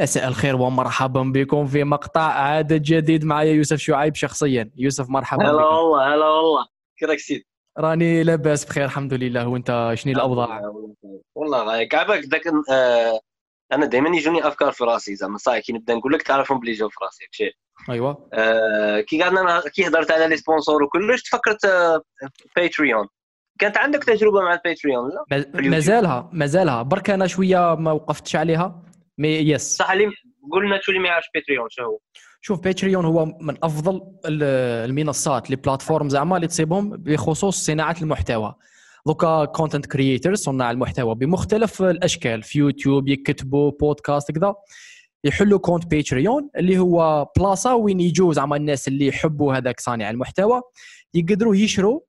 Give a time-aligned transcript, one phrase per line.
[0.00, 4.70] مساء الخير ومرحبا بكم في مقطع عدد جديد معي يوسف شعيب شخصيا.
[4.76, 6.66] يوسف مرحبا هلا والله هلا والله.
[6.98, 7.42] كيفك سيد؟
[7.78, 9.48] راني لاباس بخير الحمد لله.
[9.48, 10.60] وانت شنو الأوضاع؟
[11.34, 12.42] والله كعبك ذاك
[12.72, 13.20] آه
[13.72, 16.88] أنا دائما يجوني أفكار في راسي زعما صاي كي نبدا نقول لك تعرفهم بلي جو
[16.88, 17.52] في راسي شيء.
[17.90, 18.28] أيوه.
[18.32, 22.02] آه كي قعدنا كي هضرت على les sponsors وكلش تفكرت آه
[22.56, 23.06] Patreon
[23.58, 25.50] كانت عندك تجربة مع ال Patreon لا.
[25.54, 26.82] مازالها مازالها.
[26.82, 28.82] برك أنا شوية ما وقفتش عليها.
[29.18, 30.04] mais yes صح لي
[30.52, 31.98] قلنا شو اللي ما يعرفش Patreon شو هو؟
[32.40, 34.42] شوف Patreon هو من أفضل ال-
[34.90, 38.54] المنصات les plateformes زعما اللي تصيبهم بخصوص صناعة المحتوى.
[39.06, 44.54] دوكا content creators صناع المحتوى بمختلف الأشكال في يوتيوب يكتبوا بودكاست كذا.
[45.24, 50.60] يحلوا compte Patreon اللي هو بلاصه وين يجوا زعما الناس اللي يحبوا هذاك صانع المحتوى
[51.14, 52.00] يقدروا يشروا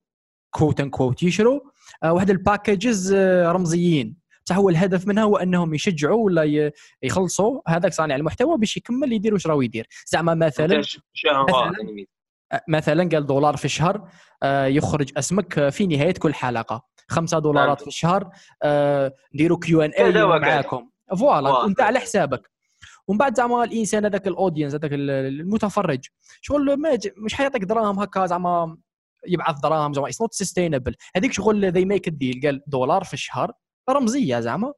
[0.51, 1.59] quote unquote يشروا
[2.03, 4.20] آه، واحد ال packages آه، رمزيين.
[4.45, 6.71] بصح هو الهدف منها هو أنهم يشجعوا ولا
[7.03, 10.67] يخلصوا هذاك صانع المحتوى باش يكمل يدير واش راهو يدير زعما مثلا؟
[11.79, 12.07] يعني
[12.67, 14.09] مثلا قال دولار في الشهر
[14.43, 17.81] آه، يخرج أسمك في نهاية كل حلقة خمسة دولارات فهمت.
[17.81, 18.29] في الشهر
[19.35, 20.11] نديروا Q and A.
[20.39, 21.49] معاكم voilà.
[21.63, 22.51] وانت على حسابك
[23.07, 26.05] ومن بعد زعما الإنسان هذاك ال audience هذاك ال- المتفرج
[26.41, 26.77] شغل
[27.17, 28.77] مش حيعطيك دراهم هكا زعما
[29.27, 33.13] يبعث دراهم زعما it's not sustainable هذيك شغل they make ال deal قال دولار في
[33.13, 33.51] الشهر
[33.89, 34.73] رمزية زعما.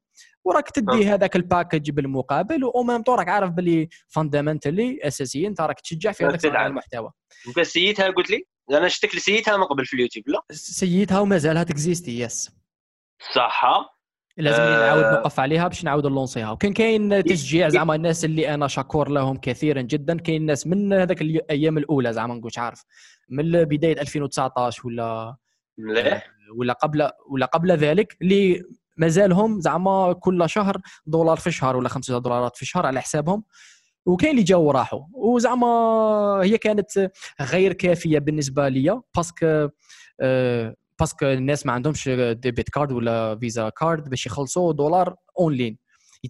[0.45, 5.79] وراك تدي هذاك ال package بالمقابل و même راك عارف باللي fundamentally اساسيا أنت راك
[5.79, 6.45] تشجع في هذاك.
[6.45, 7.11] المحتوى
[7.47, 12.19] انت سيتها قلت لي أنا شفتك سيتها من قبل في اليوتيوب لا؟ سيتها ومازالها تكزيستي
[12.19, 12.51] yes
[13.35, 13.63] صح.
[14.37, 14.79] لازم آه.
[14.79, 16.51] نعاود نوقف عليها باش نعاود نلونسيها.
[16.51, 20.17] وكان كاين تشجيع زعما الناس اللي أنا شكور لهم كثيرا جدا.
[20.17, 22.83] كاين ناس من هذاك الأيام الأولى زعما نقولش عارف.
[23.29, 25.35] من بداية 2019 ولا
[25.77, 26.27] مليح.
[26.55, 28.63] ولا قبل ولا قبل ذلك اللي
[28.97, 33.43] مازالهم زعما كل شهر دولار في الشهر ولا خمسة دولارات في الشهر على حسابهم.
[34.05, 35.01] وكاين اللي جاوا وراحوا.
[35.13, 35.67] وزعما
[36.43, 39.69] هي كانت غير كافية بالنسبة لي parce que
[40.21, 45.77] آه، parce que الناس ما عندهمش debit card ولا Visa card باش يخلصوا دولار اونلاين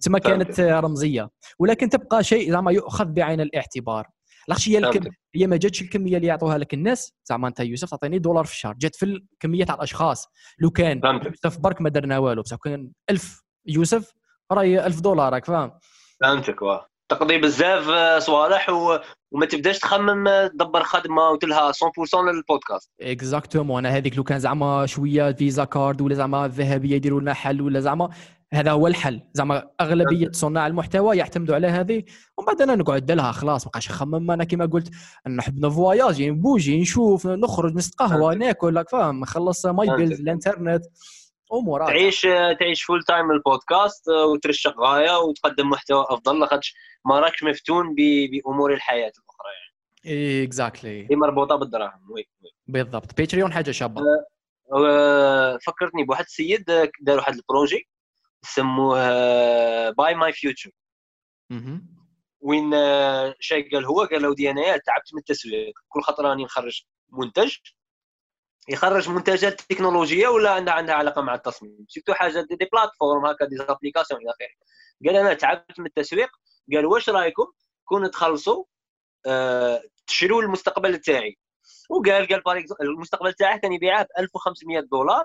[0.02, 1.30] تما كانت رمزية.
[1.58, 4.08] ولكن تبقى شيء زعما يؤخذ بعين الاعتبار.
[4.48, 5.10] لاخطش هي الكم.
[5.34, 6.74] هي ما جاتش الكمية اللي يعطوها لك.
[6.74, 8.74] الناس زعما انت يوسف تعطيني دولار في الشهر.
[8.74, 10.26] جات في الكميه تاع الأشخاص.
[10.58, 11.00] لو كان.
[11.24, 12.42] يوسف برك ما درنا والو.
[12.42, 14.12] بصح كان 1000 يوسف
[14.52, 15.72] راهي 1000 دولار راك فاهم؟
[16.20, 16.86] فهمتك واه.
[17.08, 18.98] تقضي بزاف آه، صوالح و...
[19.32, 21.74] وما تبداش تخمم آه، تدبر خدمة وتلها 100%
[22.14, 22.90] للبودكاست.
[23.00, 27.62] exactement أنا هذيك لو كان زعما شوية Visa card ولا زعما الذهبيه يديروا لنا حل
[27.62, 28.08] ولا زعما
[28.54, 29.20] هذا هو الحل.
[29.32, 32.02] زعما أغلبية صناع المحتوى يعتمدوا على هذه
[32.38, 34.90] ومن بعد أنا نقعد لها خلاص ما بقاش نخمم أنا كما قلت
[35.28, 39.96] نحب نفواياجي نبوجي نشوف نخرج نستقهوى ناكل راك فاهم نخلص my.
[39.96, 40.84] bills الإنترنت
[41.52, 41.86] امور.
[41.86, 42.26] تعيش
[42.60, 46.74] تعيش full time البودكاست وترشق غاية وتقدم محتوى أفضل لاخاطش
[47.06, 47.94] ما راكش مفتون.
[47.94, 49.50] بأمور الحياة الأخرى
[50.04, 50.44] يعني.
[50.44, 52.10] exactly هي مربوطة بالدراهم.
[52.10, 52.28] oui
[52.66, 53.16] بالضبط.
[53.18, 54.02] Patreon حاجة شابة.
[55.66, 56.64] فكرتني بواحد السيد
[57.00, 57.88] دار واحد ال projet.
[58.44, 60.70] سموه Buy My Future.
[62.40, 65.74] وين آه، شي قال هو؟ قال له دي انايا تعبت من التسويق.
[65.88, 66.82] كل خطرة راني نخرج
[67.12, 67.56] منتج.
[68.68, 71.86] يخرج منتجات تكنولوجية ولا عندها عندها علاقة مع التصميم.
[71.88, 74.48] surtout حاجة des, des plateformes هكا des applications إلى آخره.
[75.06, 76.30] قال أنا تعبت من التسويق.
[76.72, 77.46] قال واش رأيكم؟
[77.84, 78.64] كون تخلصوا
[79.26, 81.38] آه تشروا المستقبل تاعي.
[81.90, 85.24] وقال قال المستقبل تاعه كان يبيعه ب 1500 دولار.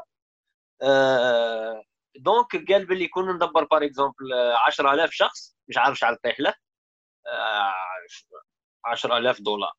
[0.82, 1.84] آه
[2.16, 4.34] donc قال باللي كون ندبر par exemple
[4.68, 6.54] 10000 شخص مش عارف شحال طيح له.
[7.28, 7.74] آه،
[8.86, 9.72] 10000 دولار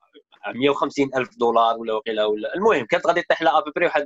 [0.54, 4.04] 150 ألف دولار ولا وقيلا ولا المهم كانت غادي تطيح لها après واحد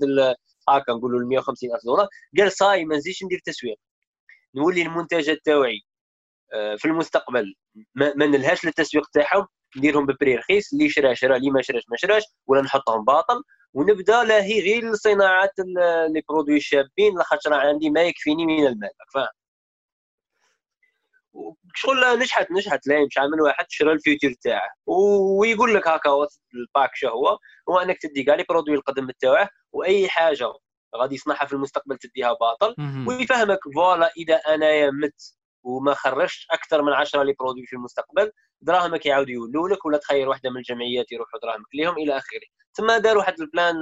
[0.69, 2.09] هاكا نقولوا ال 150 ألف دولار.
[2.39, 3.77] قال صاي ما نزيدش ندير تسويق.
[4.55, 5.81] نولي المنتجات تاوعي
[6.55, 7.55] آه، في المستقبل.
[7.95, 9.47] ما نلهاش للتسويق تاعهم.
[9.77, 13.43] نديرهم ب prix رخيص اللي شرا شرا اللي ما شراش ما شراش ولا نحطهم باطل.
[13.75, 18.91] ونبدا لاهي غير صناعه ال- les produits الشابين لاخاطش راه عندي ما يكفيني من المال
[19.15, 19.29] فاهم.
[21.75, 24.71] شغل نجحت نجحت لا مش عامل واحد شرا ال futur تاعه.
[24.87, 26.11] ويقول لك هكا
[26.55, 27.39] ال pack شو هو؟
[27.71, 30.53] هو أنك تدي كاع les produits القدم تاعه وأي حاجة
[30.97, 32.75] غادي يصنعها في المستقبل تديها باطل.
[33.09, 35.35] ويفهمك voilà إذا أنايا مت
[35.65, 38.31] وما خرجتش أكثر من 10 les produits في المستقبل
[38.61, 42.41] دراهمك يعاودوا يولوا لك ولا تخير واحدة من الجمعيات يروحوا دراهمك ليهم إلى آخره.
[42.73, 43.75] ثم داروا واحد ال plan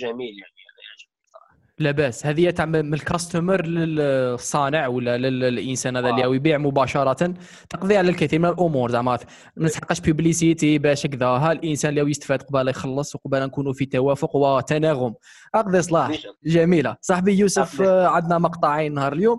[0.00, 0.54] جميل يعني.
[0.88, 1.56] يعجبني صراحة.
[1.78, 2.26] لا بأس.
[2.26, 6.34] هذه تاع من ال customer للصانع ولا للإنسان هذا اللي آه.
[6.34, 7.34] يبيع مباشرة.
[7.70, 8.90] تقضي على الكثير من الأمور.
[8.90, 9.18] زعما
[9.56, 14.36] ما نسحقش publicité باش هكذا ها الإنسان اللي يستفاد قبل يخلص وقبل نكونوا في توافق
[14.36, 15.14] وتناغم.
[15.54, 16.10] أقضي صلاح.
[16.44, 16.96] جميلة.
[17.00, 19.38] صاحبي يوسف عندنا مقطعين نهار اليوم.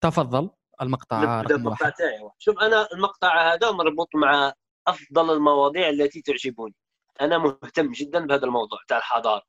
[0.00, 0.50] تفضل.
[0.82, 1.92] المقطع رقم واحد.
[2.38, 4.52] شوف أنا المقطع هذا مربوط مع
[4.88, 6.74] أفضل المواضيع التي تعجبني.
[7.20, 9.42] أنا مهتم جدا بهذا الموضوع تاع الحضارة.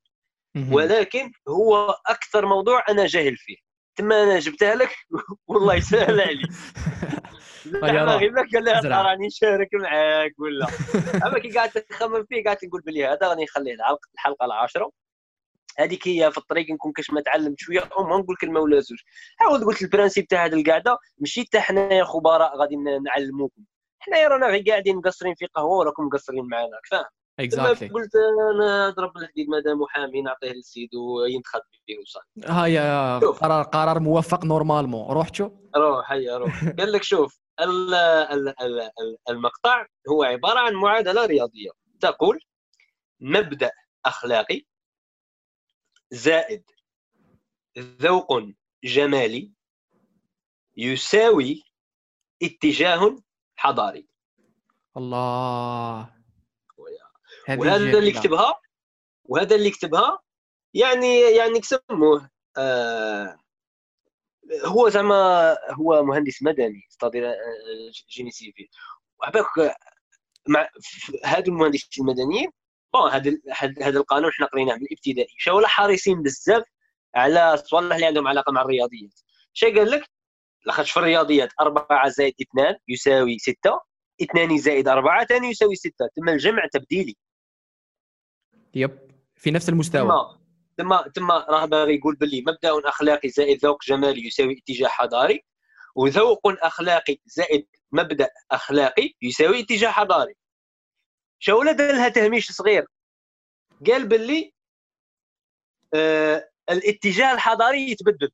[0.72, 3.58] ولكن هو أكثر موضوع أنا جاهل فيه.
[3.96, 4.96] تما أنا جبتها لك؟
[5.48, 6.52] والله يسهل عليك.
[7.66, 9.02] زعما غير لك قال لي.
[9.02, 10.68] راني نشارك معاك ولا.
[11.28, 13.76] أما كي قعدت تخمم فيه قعدت نقول بلي هذا راني نخليه
[14.14, 14.92] الحلقة العاشرة.
[15.80, 18.98] هذيك هي في الطريق نكون كاش ما تعلمت شوية أو ما نقول كلمة ولا زوج.
[19.42, 22.76] عاود قلت البرانسيب تاع هذه القعده ماشي حتى حنايا خبراء غادي
[23.06, 23.62] نعلموكم.
[24.00, 27.06] حنايا رانا غير قاعدين مقصرين في قهوة وراكم مقصرين معنا فاهم
[27.40, 28.12] exactly قلت
[28.56, 33.44] أنا اضرب الحديد مادام حامي نعطيه للسيد وينتخذ به وصال هاي شوف.
[33.44, 36.64] قرار قرار موفق normalement روح شو روح هيا روح.
[36.80, 41.70] قال لك شوف ال- ال- ال- ال- المقطع هو عبارة عن معادلة رياضية.
[42.00, 42.40] تقول
[43.20, 43.72] مبدأ
[44.06, 44.62] أخلاقي
[46.12, 46.64] زائد
[47.78, 48.44] ذوق
[48.84, 49.52] جمالي
[50.78, 51.64] يساوي
[52.44, 53.16] اتجاه
[53.56, 54.08] حضاري.
[54.98, 56.14] الله.
[57.50, 58.20] وهذا اللي جميلة.
[58.20, 58.62] كتبها
[59.24, 60.20] وهذا اللي كتبها
[60.74, 63.38] يعني يعني كسموه آه
[64.66, 67.12] هو زعما هو مهندس مدني أستاذ
[68.10, 68.70] génie civil
[69.20, 69.76] وعباك
[70.48, 70.70] مع
[71.26, 72.52] هادو المهندسين المدنيين
[72.94, 73.38] bon هذا
[73.82, 75.36] هذا القانون حنا قريناه من الابتدائي.
[75.38, 76.64] شاولا حريصين بزاف
[77.16, 79.20] على الصوالح اللي عندهم علاقة مع الرياضيات.
[79.54, 80.10] شي قال لك؟
[80.66, 83.80] لاخاطش في الرياضيات 4 زائد 2 يساوي 6
[84.22, 87.16] 2 زائد 4 ثاني يساوي 6 تما الجمع تبديلي.
[88.76, 90.38] يب في نفس المستوى.
[90.78, 95.46] تما تما راه باغي يقول باللي مبدأ أخلاقي زائد ذوق جمالي يساوي اتجاه حضاري
[95.96, 100.36] وذوق أخلاقي زائد مبدأ أخلاقي يساوي اتجاه حضاري.
[101.44, 102.86] شاولا دار لها تهميش صغير.
[103.88, 104.54] قال باللي
[105.94, 108.32] آه الاتجاه الحضاري يتبدل.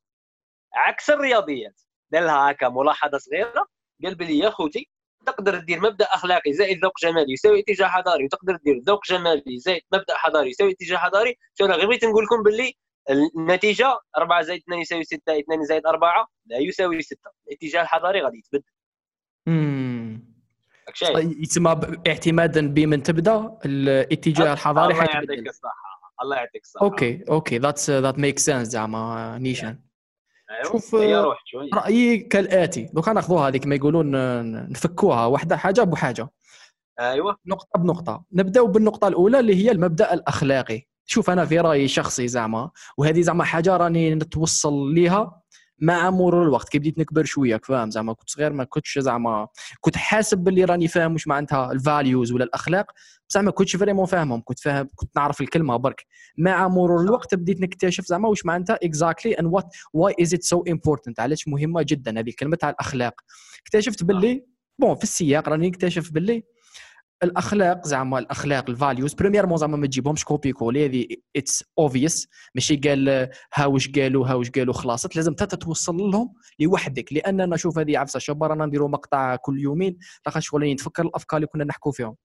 [0.74, 1.82] عكس الرياضيات.
[2.12, 3.68] دار لها هكا ملاحظة صغيرة.
[4.04, 4.90] قال باللي يا خوتي
[5.26, 8.26] تقدر دير مبدأ أخلاقي زائد ذوق جمالي يساوي اتجاه حضاري.
[8.26, 11.38] وتقدر دير ذوق جمالي زائد مبدأ حضاري يساوي اتجاه حضاري.
[11.54, 12.74] شو أنا غير بغيت نقول لكم باللي
[13.38, 18.38] النتيجة 4 زائد 2 يساوي 6 2 زائد 4 لا يساوي 6 الاتجاه الحضاري غادي
[18.38, 18.72] يتبدل.
[21.42, 25.72] يتسمى ب- اعتمادا بمن تبدا الاتجاه الحضاري الله يعطيك الصحة.
[26.24, 26.86] الله يعطيك الصحة.
[26.86, 27.58] okay okay.
[27.58, 29.80] that's that make sense زعما نيشان.
[30.52, 30.64] أيوة.
[30.72, 30.90] شوف،
[31.46, 35.26] شوي رايي كالاتي دوكا ناخذوها هذيك ما يقولون ن- نفكوها.
[35.26, 36.30] واحدة حاجة بحاجه
[37.00, 37.38] أيوه.
[37.46, 38.24] نقطة بنقطة.
[38.34, 40.82] نبداو بالنقطة الأولى اللي هي المبدأ الأخلاقي.
[41.06, 45.42] شوف أنا في رأيي شخصي زعما وهذه زعما حاجة راني نتوصل ليها.
[45.80, 49.48] مع مرور الوقت كي بديت نكبر شوية فاهم؟ زعما كنت صغير ما كنتش زعما
[49.82, 52.92] كنت حاسب باللي راني فاهم واش معناتها ال values ولا الأخلاق
[53.30, 56.06] بصح ما كنتش vraiment فاهمهم كنت فاهم كنت نعرف الكلمة برك.
[56.38, 60.64] مع مرور الوقت بديت نكتشف زعما واش معناتها exactly and what why is it so
[60.70, 63.22] important علاش مهمة جدا هذه الكلمة تاع الأخلاق.
[63.62, 64.46] اكتشفت باللي
[64.80, 66.44] bon في السياق راني نكتشف باللي
[67.24, 73.30] الأخلاق زعما الأخلاق ال values premièrement زعما ما تجيبهمش copier-coller هذه it's obvious ماشي قال
[73.54, 77.14] ها واش قالوا ها واش قالوا خلاصت لازم انت تتوصل لهم لوحدك.
[77.14, 79.98] لأننا نشوف هذه عفسة شابة رانا نديروا مقطع كل يومين.
[80.26, 82.16] لاخاطش شغل نتفكر الأفكار اللي كنا نحكوا فيهم.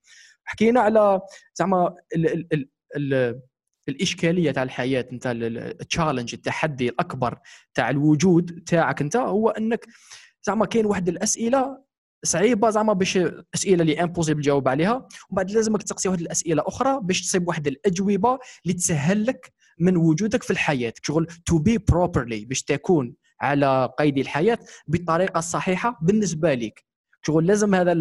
[0.44, 1.20] حكينا على
[1.54, 3.40] زعما ال ال ال ال
[3.88, 7.38] الإشكالية تاع الحياة انت ال challenge التحدي الأكبر
[7.74, 9.86] تاع الوجود تاعك أنت هو أنك
[10.42, 11.81] زعما كاين واحد الأسئلة
[12.24, 13.18] صعيبه زعما باش
[13.54, 17.66] أسئلة اللي impossible تجاوب عليها ومن بعد لازمك تسقسي واحد الأسئلة أخرى باش تصيب واحد
[17.66, 20.92] الأجوبة اللي تسهل لك من وجودك في الحياة.
[21.02, 26.84] شغل to be properly باش تكون على قيد الحياة بالطريقة الصحيحة بالنسبة لك
[27.26, 27.94] شغل لازم هذا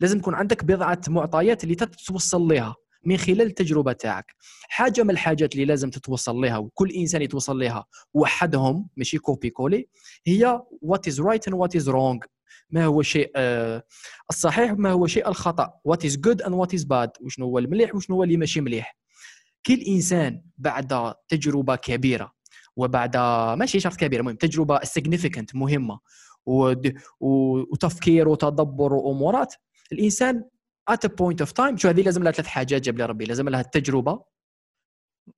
[0.00, 4.34] لازم يكون عندك بضعة معطيات اللي تتوصل لها من خلال التجربة تاعك.
[4.68, 7.84] حاجة من الحاجات اللي لازم تتوصل لها وكل إنسان يتوصل لها
[8.14, 9.88] وحدهم ماشي copier-coller
[10.26, 12.24] هي what is right and what is wrong
[12.70, 13.82] ما هو الشيء آه،
[14.30, 15.72] الصحيح وما هو الشيء الخطأ.
[15.84, 18.96] what is good and what is bad وشنو هو المليح وشنو هو اللي ماشي مليح.
[19.66, 22.32] كل إنسان بعد تجربة كبيرة
[22.76, 23.16] وبعد
[23.58, 26.00] ماشي شرط كبيره المهم تجربة significant مهمة
[27.20, 29.54] وتفكير وتدبر وأمورات
[29.92, 30.44] الإنسان
[30.90, 33.60] a point of time شو هذه لازم لها ثلاث حاجات جاب لي ربي لازم لها
[33.60, 34.22] التجربه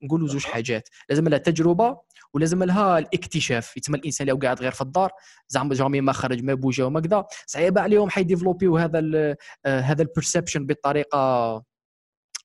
[0.02, 0.44] نقولوا زوج.
[0.44, 0.88] حاجات.
[1.08, 1.96] لازم لها التجربه
[2.34, 3.76] ولازم لها الاكتشاف.
[3.76, 5.10] يتسمى الإنسان لو قاعد غير في الدار.
[5.48, 7.24] زعما jamais ما خرج ما بوجا وما كذا.
[7.46, 11.62] صعيب عليهم حيديفلوبيو هذا ال آه، هذا ال perception بالطريقة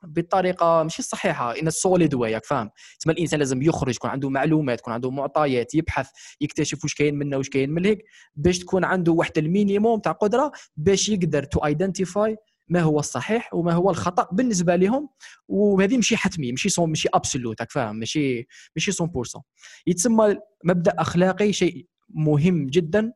[0.03, 4.29] بالطريقة ماشي الصحيحه in a solid way ياك فاهم؟ تسمى الإنسان لازم يخرج يكون عنده
[4.29, 6.09] معلومات يكون عنده معطيات يبحث
[6.41, 10.11] يكتشف واش كاين منه واش كاين من هيك باش تكون عنده واحد ال minimum تاع
[10.11, 15.09] قدرة باش يقدر to identify ما هو الصحيح وما هو الخطأ بالنسبة لهم.
[15.47, 19.41] وهذه ماشي حتمي ماشي صون ماشي absolute راك فاهم؟ ماشي ماشي 100%
[19.87, 23.13] يتسمى مبدأ أخلاقي شيء مهم جدا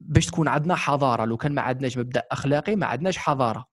[0.00, 1.24] باش تكون عندنا حضارة.
[1.24, 3.66] لو كان ما عندناش مبدأ أخلاقي ما عندناش حضارة.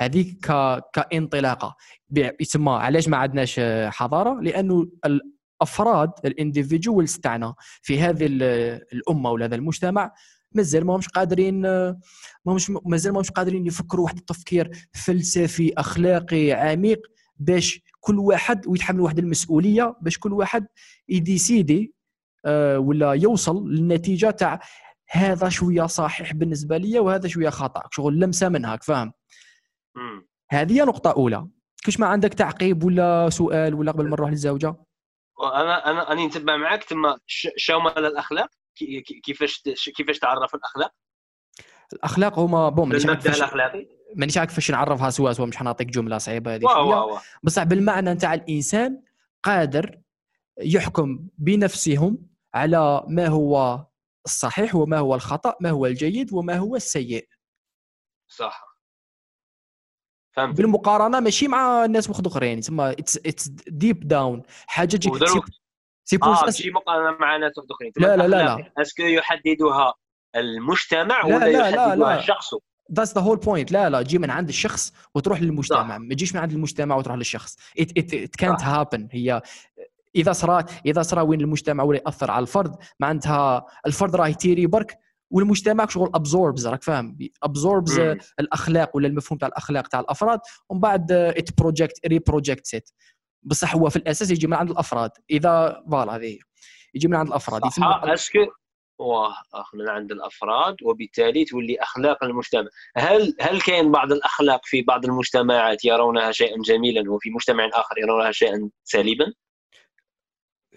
[0.00, 0.80] هذه ك...
[0.92, 1.76] كانطلاقة.
[2.40, 8.26] يسمى علاش ما عندناش حضارة؟ لأنه الأفراد الإنديفيدوالز تاعنا في هذه
[8.92, 10.12] الأمة ولا هذا المجتمع
[10.56, 11.96] مازال ما همش قادرين ما
[12.46, 17.06] همش مازال ما همش قادرين يفكروا واحد التفكير فلسفي أخلاقي عميق
[17.36, 20.66] باش كل واحد ويتحمل واحد المسؤولية باش كل واحد
[21.08, 21.94] يديسيدي
[22.46, 24.60] آه، ولا يوصل للنتيجة تاع
[25.10, 29.12] هذا شوية صحيح بالنسبة لي وهذا شوية خطأ شغل لمسة منها فاهم؟
[30.50, 31.48] هذه نقطة أولى.
[31.84, 34.76] كاش ما عندك تعقيب ولا سؤال ولا قبل ما نروح للزوجة؟
[35.42, 37.14] أنا أنا أنا نتبع معك ثم
[37.56, 38.48] شومل الأخلاق؟
[39.24, 39.62] كيفاش
[39.96, 40.94] كيفاش تعرف الأخلاق؟
[41.92, 43.88] الأخلاق هما بون عارف الأخلاقي.
[44.14, 49.02] مانيش عارف كيفاش نعرفها سوا سوا مش حنعطيك جملة صعيبة هذه بصح بالمعنى نتاع الإنسان
[49.42, 50.00] قادر
[50.60, 53.84] يحكم بنفسهم على ما هو
[54.24, 57.28] الصحيح وما هو الخطأ ما هو الجيد وما هو السيء.
[58.28, 58.74] صح.
[60.32, 65.00] فهمت بالمقارنة ماشي مع الناس واحد أخرين تسمى it's deep down حاجة
[66.04, 67.92] c'est pur آه ماشي مقارنة مع ناس أخرين.
[67.96, 68.72] لا لا لا لا.
[68.78, 69.94] est-ce que يحددها
[70.36, 72.04] المجتمع ولا لا يحددها لا.
[72.04, 72.18] لا.
[72.18, 72.54] الشخص؟
[72.92, 75.98] that's the whole point لا لا تجي من عند الشخص وتروح للمجتمع.
[75.98, 77.56] ما تجيش من عند المجتمع وتروح للشخص.
[77.80, 79.42] ات كانت هابن هي
[80.16, 84.98] إذا صرا إذا صرا وين المجتمع ولا يأثر على الفرد معناتها الفرد راه يتيري برك
[85.30, 87.98] والمجتمع شغل absorbs راك فاهم؟ absorbs
[88.40, 92.90] الأخلاق ولا المفهوم تاع الأخلاق تاع الأفراد ومن بعد it project reprojects it
[93.44, 96.38] بصح هو في الأساس يجي من عند الأفراد إذا voilà هذه
[96.94, 98.38] يجي من عند الأفراد est-ce que
[98.98, 99.34] واه
[99.74, 102.68] من عند الأفراد وبالتالي تولي أخلاق المجتمع.
[102.96, 108.32] هل هل كاين بعض الأخلاق في بعض المجتمعات يرونها شيئا جميلا وفي مجتمع آخر يرونها
[108.32, 109.32] شيئا سالبا؟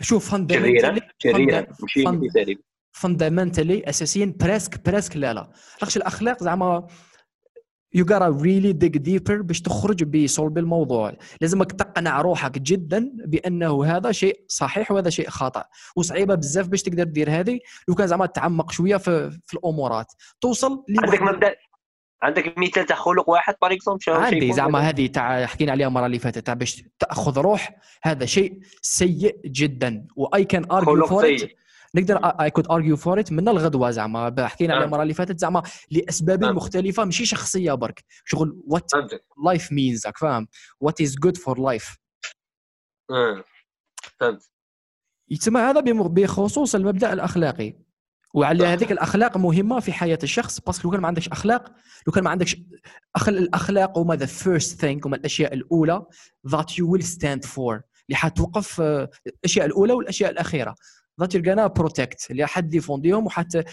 [0.01, 2.55] شوف fundamentally سالبا
[2.91, 5.51] fundamentally اساسيا presque presque لا لا.
[5.97, 6.87] الأخلاق زعما
[7.93, 11.13] you gotta really dig deeper باش تخرج بصلب الموضوع.
[11.41, 15.63] لازمك تقنع روحك جدا بأنه هذا شيء صحيح وهذا شيء خطأ.
[15.95, 17.59] وصعيبة بزاف باش تقدر دير هذه.
[17.87, 20.13] لو كان زعما تعمق شوية في, في الأمورات.
[20.41, 21.55] توصل عندك مبدأ؟
[22.21, 26.19] عندك مثال تاع خلق واحد par exemple عندي زعما هذه تاع حكينا عليها المرة اللي
[26.19, 30.07] فاتت تاع باش تأخذ روح هذا شيء سيء جدا.
[30.15, 31.37] و I can argue for
[31.95, 34.47] نقدر I could argue for it من الغدوة زعما.
[34.47, 38.03] حكينا على المرة اللي فاتت زعما لأسباب مختلفة ماشي شخصية برك.
[38.25, 38.91] شغل what
[39.45, 40.47] life means راك فاهم؟
[40.79, 41.97] what is good for life
[44.19, 44.49] فهمت.
[45.29, 47.87] يتسمى هذا بخصوص المبدأ الأخلاقي.
[48.33, 51.71] وعلى هذيك الأخلاق مهمة في حياة الشخص parce que لو كان ما عندكش أخلاق
[52.07, 52.57] لو كان ما عندكش
[53.15, 56.05] أخل الأخلاق هما the first thing هما الأشياء الأولى
[56.47, 60.75] that you will stand for اللي حتوقف آه، الأشياء الأولى والأشياء الأخيرة.
[61.19, 63.63] that you're gonna protect اللي حديفونديهم وحتى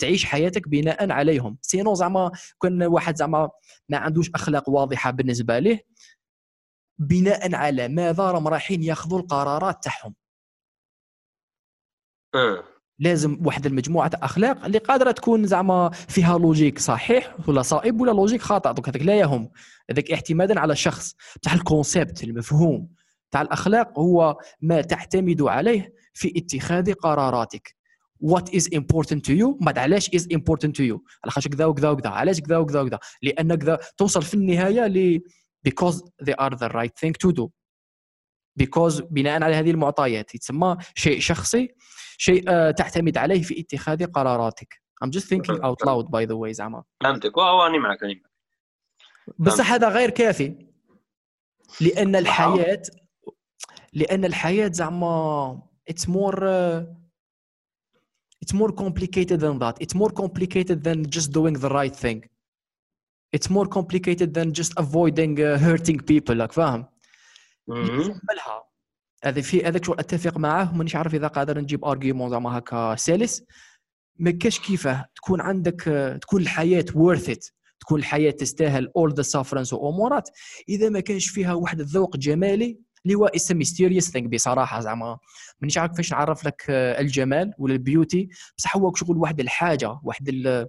[0.00, 1.58] تعيش حياتك بناء عليهم.
[1.62, 2.30] sinon زعما
[2.62, 3.50] كان واحد زعما
[3.88, 5.80] ما عندوش أخلاق واضحة بالنسبة له
[6.98, 10.14] بناء على ماذا راهم رايحين ياخذوا القرارات تاعهم.
[12.98, 18.42] لازم واحد المجموعة أخلاق اللي قادرة تكون زعما فيها logique صحيح ولا صائب ولا logique
[18.42, 18.72] خاطئ.
[18.72, 19.50] دوك هذاك لا يهم.
[19.90, 22.88] هذاك اعتمادا على الشخص تاع ال concept المفهوم
[23.30, 25.94] تاع الأخلاق هو ما تعتمد عليه.
[26.12, 27.76] في اتخاذ قراراتك.
[28.24, 29.56] What is important to you?
[29.60, 32.10] بعد علاش is important to you على خاطر كذا وكذا وكذا.
[32.10, 35.20] علاش كذا وكذا وكذا؟ لأن كذا توصل في النهاية ل
[35.68, 37.48] because they are the right thing to do.
[38.62, 40.34] Because بناء على هذه المعطيات.
[40.34, 41.68] يتسمى شيء شخصي
[42.18, 44.82] شيء uh, تعتمد عليه في اتخاذ قراراتك.
[45.04, 46.84] I'm just thinking out loud by the way زعما.
[47.00, 47.36] فهمتك.
[47.36, 48.32] وأني معك أني معك.
[49.38, 50.66] بصح هذا غير كافي.
[51.80, 52.82] لأن الحياة
[53.92, 56.80] لأن الحياة زعما it's more uh,
[58.42, 62.20] it's more complicated than that it's more complicated than just doing the right thing
[63.36, 66.86] it's more complicated than just avoiding uh, hurting people like فاهم
[67.68, 68.64] يحملها
[69.24, 73.42] هذا في هذاك شو اتفق معاه مانيش عارف اذا قادر نجيب argument زعما هكا سلس
[74.18, 75.82] ما كاش كيفاه تكون عندك
[76.22, 80.28] تكون الحياة worth it تكون الحياة تستاهل all the sufferance وامورات
[80.68, 85.18] اذا ما كانش فيها واحد الذوق جمالي اللي هو some mysterious thing بصراحة زعما.
[85.60, 88.28] مانيش عارف كيفاش نعرف لك آه، الجمال ولا ال beauty
[88.58, 90.68] بصح هو شغل واحد الحاجة واحد ال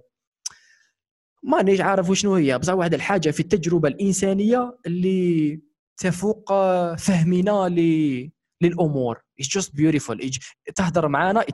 [1.42, 2.58] مانيش عارف وشنو هي.
[2.58, 5.60] بصح واحد الحاجة في التجربة الإنسانية اللي
[5.96, 9.20] تفوق آه، فهمنا ل للأمور.
[9.40, 10.30] it's just beautiful
[10.74, 11.44] تهضر معنا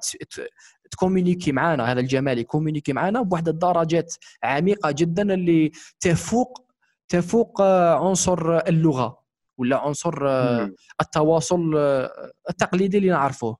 [0.90, 6.66] ت communiquer معنا هذا الجمال ي communiquer معنا بواحد الدرجات عميقة جدا اللي تفوق
[7.08, 9.19] تفوق آه، عنصر اللغة.
[9.60, 13.56] ولا عنصر آه، التواصل آه، التقليدي اللي نعرفوه.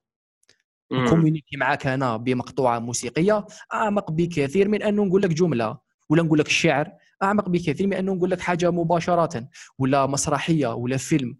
[1.09, 5.77] communicate معك أنا بمقطوعة موسيقية أعمق بكثير من أنه نقول لك جملة
[6.09, 6.91] ولا نقول لك الشعر
[7.23, 9.47] أعمق بكثير من أنه نقول لك حاجة مباشرة
[9.79, 11.37] ولا مسرحية ولا فيلم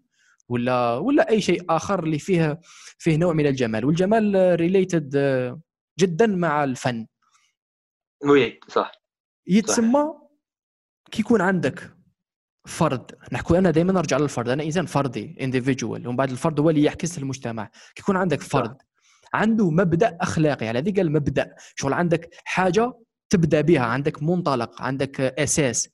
[0.48, 2.60] ولا ولا أي شيء آخر اللي فيه
[2.98, 3.84] فيه نوع من الجمال.
[3.84, 5.16] والجمال related
[5.98, 7.06] جدا مع الفن.
[8.24, 8.92] oui صح.
[9.46, 10.14] يتسمى
[11.10, 11.91] كي يكون عندك
[12.64, 13.10] فرد.
[13.32, 14.48] نحكوا أنا دائما نرجع للفرد.
[14.48, 17.64] أنا انسان فردي individual ومن بعد الفرد هو اللي يعكس المجتمع.
[17.64, 18.76] كي يكون عندك فرد
[19.34, 20.68] عنده مبدأ أخلاقي.
[20.68, 21.54] على ذيك المبدأ.
[21.76, 22.92] شغل عندك حاجة
[23.30, 23.82] تبدأ بها.
[23.82, 25.88] عندك منطلق عندك أساس.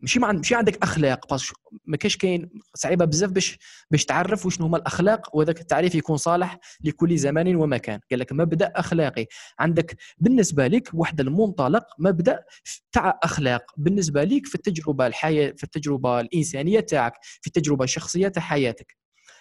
[0.00, 1.52] ماشي مع ماشي عندك أخلاق باش
[1.84, 3.58] ما كاش كاين صعيبة بزاف باش
[3.90, 8.00] باش تعرف وشنو هما الأخلاق وذاك التعريف يكون صالح لكل زمان ومكان.
[8.10, 9.26] قال لك مبدأ أخلاقي.
[9.58, 12.44] عندك بالنسبة لك واحد المنطلق مبدأ
[12.92, 13.62] تاع أخلاق.
[13.76, 18.96] بالنسبة لك في التجربة الحياة في التجربة الإنسانية تاعك في التجربة الشخصية تاع حياتك.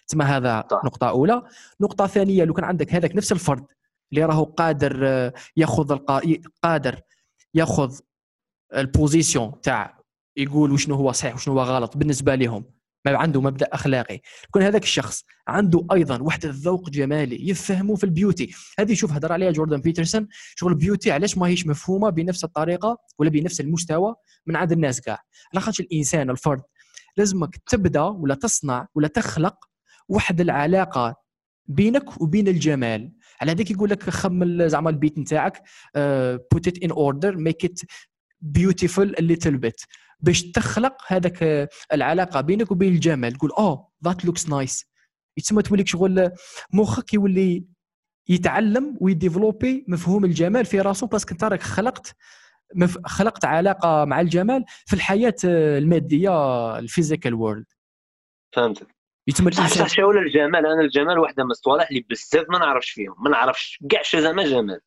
[0.08, 0.86] تسمى هذا طبعا.
[0.86, 1.44] نقطة أولى.
[1.82, 3.66] نقطة ثانية لو كان عندك هذاك نفس الفرد
[4.12, 6.22] اللي راهو قادر ياخذ القا...
[6.64, 7.00] قادر
[7.54, 8.00] ياخذ
[8.76, 9.99] ال position تاع
[10.38, 11.98] يقول وشنو هو صحيح وشنو هو غلط.
[11.98, 12.66] بالنسبة لهم
[13.06, 14.20] ما عنده مبدأ أخلاقي.
[14.48, 18.52] يكون هذاك الشخص عنده أيضا واحد الذوق جمالي يفهمه في ال beauty.
[18.80, 20.28] هذه شوف هضر عليها جوردن بيترسون.
[20.56, 24.16] شغل ال beauty علاش ما هيش مفهومة بنفس الطريقة ولا بنفس المستوى
[24.48, 25.20] من عند الناس كاع؟
[25.56, 26.62] على الإنسان الفرد
[27.18, 29.56] لازمك تبدأ ولا تصنع ولا تخلق
[30.10, 31.16] واحد العلاقة
[31.66, 33.12] بينك وبين الجمال.
[33.42, 35.62] على هذيك يقول لك خمل زعما البيت نتاعك
[36.52, 37.80] put it in order make it
[38.42, 39.86] beautiful little bit.
[40.20, 43.34] باش تخلق هذاك العلاقة بينك وبين الجمال.
[43.34, 44.90] تقول oh that looks nice
[45.38, 46.32] يتسمى تولي شغل
[46.74, 47.66] مخك يولي
[48.30, 52.16] يتعلم وي développer مفهوم الجمال في راسه parce que انت راك خلقت
[52.76, 52.98] مف...
[53.06, 57.66] خلقت علاقة مع الجمال في الحياة المادية ال physical world
[58.56, 58.88] فهمتك.
[59.28, 60.66] يتم الانسان صح ولا الجمال.
[60.66, 63.16] أنا الجمال واحدة من الصوالح اللي بزاف ما نعرفش فيهم.
[63.24, 64.80] ما نعرفش كاع شو زعما جمال.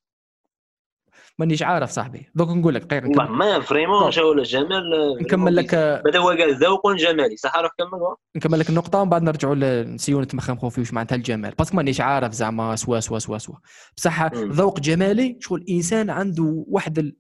[1.38, 2.30] مانيش عارف صاحبي.
[2.34, 4.82] دوك نقول لك غير ما vraiment شو الجمال
[5.20, 7.36] نكمل لك هذا هو؟ قال ذوق جمالي.
[7.36, 8.16] صح روح كمل.
[8.36, 11.54] نكمل لك النقطة ومن بعد نرجعوا نسيو نتمخمخوا في واش معناتها الجمال.
[11.58, 13.56] parce que مانيش عارف زعما سوا سوا سوا سوا.
[13.96, 17.16] بصح ذوق جمالي شغل الانسان عنده واحد ال...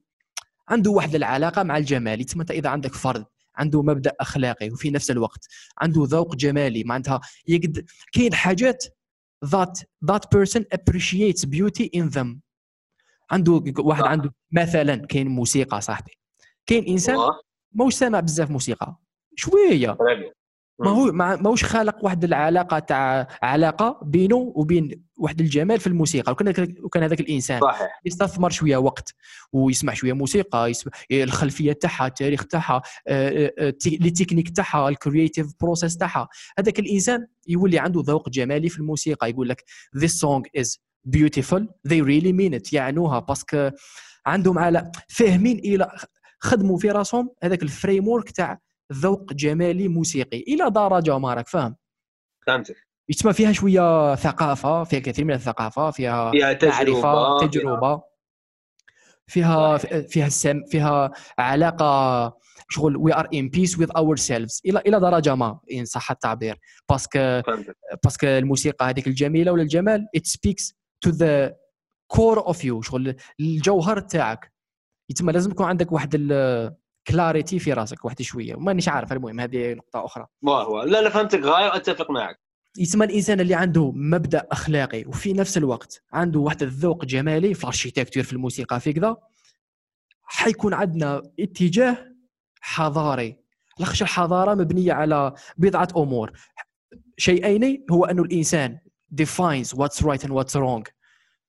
[0.68, 3.24] عنده واحد العلاقة مع الجمال يتسمى إذا عندك فرد
[3.56, 5.46] عنده مبدأ أخلاقي وفي نفس الوقت
[5.78, 6.84] عنده ذوق جمالي.
[6.84, 8.84] معناتها يقد كاين حاجات
[9.46, 12.40] that that person appreciates beauty in them.
[13.32, 16.12] عنده واحد عنده مثلا كاين موسيقى صاحبي.
[16.66, 17.16] كاين إنسان
[17.72, 18.96] ماهوش سامع بزاف موسيقى.
[19.36, 19.96] شوية.
[20.78, 26.32] ما هو ماهوش خالق واحد العلاقة تاع علاقة بينه وبين واحد الجمال في الموسيقى.
[26.32, 27.60] وكان وكان هذاك الإنسان.
[27.60, 28.00] صحيح.
[28.04, 29.14] يستثمر شوية وقت
[29.52, 35.96] ويسمع شوية موسيقى يسمع الخلفية تاعها التاريخ تاعها آه، آه، التكنيك تاعها ال creative process
[35.96, 36.28] تاعها.
[36.58, 39.30] هذاك الإنسان يولي عنده ذوق جمالي في الموسيقى.
[39.30, 39.64] يقول لك
[39.96, 41.66] this song is beautiful.
[41.88, 42.72] They really mean it.
[42.72, 43.70] يعنوها parce que
[44.26, 45.90] عندهم على فاهمين إلى
[46.40, 48.58] خدموا في راسهم هذاك ال framework تاع
[48.92, 50.38] ذوق جمالي موسيقي.
[50.38, 51.76] إلى درجة ما راك فاهم؟
[52.46, 52.76] فهمتك.
[53.08, 58.02] يتسمى فيها شوية ثقافة فيها كثير من الثقافة فيها, فيها تجربة معرفة تجربة.
[59.26, 65.34] فيها فيها السم فيها علاقة شغل we are in peace with ourselves إلى إلى درجة
[65.34, 66.58] ما إن صح التعبير.
[66.90, 67.40] parce que
[68.04, 71.56] parce que الموسيقى هذيك الجميلة ولا الجمال it speaks to the
[72.06, 74.52] core of you شغل الجوهر تاعك.
[75.10, 76.16] يتم لازم يكون عندك واحد
[77.06, 78.54] clarity في راسك واحد شوية.
[78.56, 80.26] مانيش عارف المهم هذه نقطة أخرى.
[80.44, 81.40] هو لا لا فهمتك.
[81.40, 82.40] غاية واتفق معك.
[82.78, 87.69] يسمى الإنسان اللي عنده مبدأ أخلاقي وفي نفس الوقت عنده واحد الذوق جمالي في ال
[87.69, 89.16] architecture في الموسيقى في كذا
[90.22, 92.12] حيكون عندنا اتجاه
[92.60, 93.38] حضاري.
[93.78, 96.32] لاخش الحضارة مبنية على بضعة أمور.
[97.18, 98.78] شيئين هو انه الإنسان
[99.14, 100.82] defines what's right and what's wrong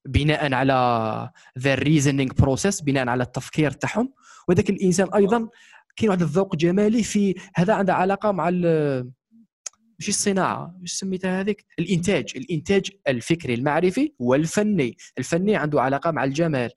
[0.06, 4.13] بناء على the reasoning process بناء على التفكير تاعهم.
[4.47, 5.49] وذاك الإنسان أيضا
[5.95, 12.34] كاين واحد الذوق جمالي في هذا عنده علاقة مع ماشي الصناعة واش سميتها هذيك؟ الإنتاج
[12.36, 14.97] الإنتاج الفكري المعرفي والفني.
[15.17, 16.71] الفني عنده علاقة مع الجمال.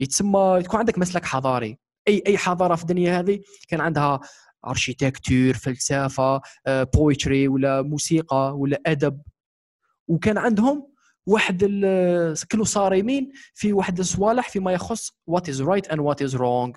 [0.00, 1.78] يتسمى تكون عندك مسلك حضاري.
[2.08, 4.20] أي أي حضارة في الدنيا هذه كان عندها
[4.66, 9.20] architecture فلسفة poetry ولا موسيقى ولا أدب.
[10.08, 10.92] وكان عندهم
[11.26, 11.64] واحد
[12.48, 16.72] كانوا صارمين في واحد الصوالح فيما يخص what is right and what is wrong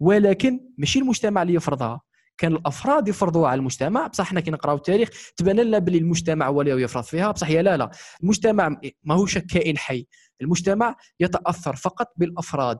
[0.00, 2.00] ولكن ماشي المجتمع اللي يفرضها.
[2.38, 6.60] كان الأفراد يفرضوها على المجتمع بصح حنا كي نقراو التاريخ تبان لنا بلي المجتمع هو
[6.60, 7.90] اللي يفرض فيها بصح هي لا لا.
[8.22, 10.06] المجتمع ماهوش كائن حي.
[10.40, 12.78] المجتمع يتأثر فقط بالأفراد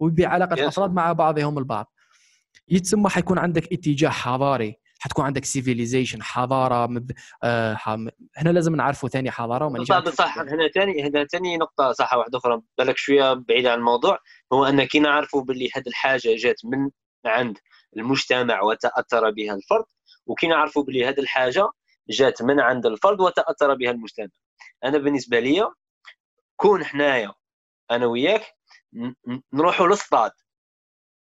[0.00, 1.92] وبعلاقة الأفراد مع بعضهم البعض.
[2.68, 4.76] يتسمى حيكون عندك اتجاه حضاري.
[5.00, 7.10] حتكون عندك civilization حضارة مب...
[7.42, 8.08] آه حم...
[8.36, 10.38] هنا لازم نعرفوا ثاني حضارة وما صح صح.
[10.38, 12.60] هنا ثاني هنا ثاني نقطة صح واحدة أخرى.
[12.78, 14.18] بالك شوية بعيده عن الموضوع
[14.52, 16.90] هو ان كي نعرفوا باللي هذه الحاجة جات من
[17.26, 17.58] عند
[17.96, 19.84] المجتمع وتأثر بها الفرد
[20.26, 21.68] وكي نعرفوا باللي هذه الحاجة
[22.10, 24.28] جات من عند الفرد وتأثر بها المجتمع.
[24.84, 25.68] أنا بالنسبة لي
[26.56, 27.32] كون حنايا
[27.90, 28.42] أنا وياك
[29.52, 30.32] نروحوا للصطاد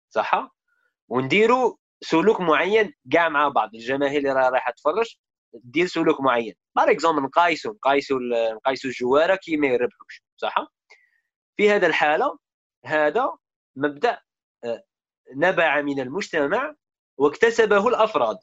[0.09, 0.55] صح
[1.07, 3.75] ونديروا سلوك معين كاع مع بعض.
[3.75, 5.15] الجماهير اللي رايحة تفرج
[5.53, 6.53] دير سلوك معين.
[6.75, 8.19] par exemple نقايسوا نقايسوا
[8.53, 10.55] نقايسوا الجوارة كي ما يربحوش صح
[11.57, 12.37] في هذا الحالة
[12.85, 13.37] هذا
[13.75, 14.19] مبدأ
[14.63, 14.83] آه،
[15.35, 16.75] نبع من المجتمع
[17.17, 18.37] واكتسبه الأفراد.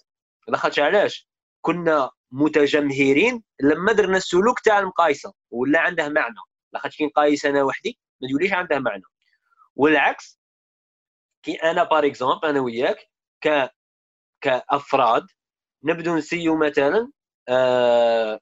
[0.48, 1.28] لاخاطش علاش؟
[1.60, 6.34] كنا متجمهرين لما درنا السلوك تاع المقايسة ولا عنده معنى.
[6.72, 9.02] لاخاطش كي نقايس أنا وحدي ما تقوليش عنده معنى.
[9.76, 10.40] والعكس
[11.42, 12.98] كي أنا par exemple أنا وياك
[13.40, 13.70] ك
[14.40, 15.26] كأفراد
[15.84, 17.12] نبدو نسيو مثلا
[17.48, 18.40] آه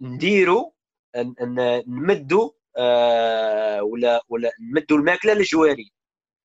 [0.00, 0.70] نديروا
[1.86, 5.92] نمدوا آه ولا ولا نمدوا الماكلة للجواري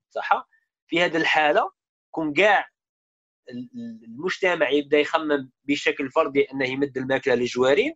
[0.09, 0.47] صح؟
[0.87, 1.71] في هذه الحالة
[2.11, 2.69] كون كاع
[4.07, 7.95] المجتمع يبدأ يخمم بشكل فردي أنه يمد الماكلة للجواري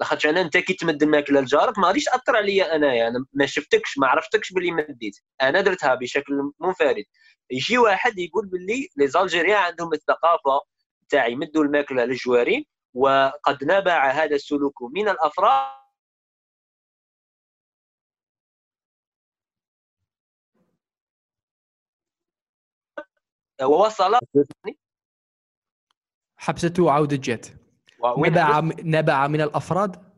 [0.00, 3.98] لاخاطش أنا انت كي تمد الماكله لجارك ما غاديش تأثر عليا انايا أنا ما شفتكش
[3.98, 5.16] ما عرفتكش باللي مديت.
[5.42, 7.04] أنا درتها بشكل منفرد.
[7.50, 10.60] يجي واحد يقول باللي لي زالجيريان عندهم الثقافة
[11.08, 15.82] تاع يمدوا الماكلة للجوارين وقد نبع هذا السلوك من الأفراد.
[23.62, 24.18] ووصل.
[26.36, 27.61] حبسته وعودة جت.
[28.04, 30.12] نبع نبع من الأفراد؟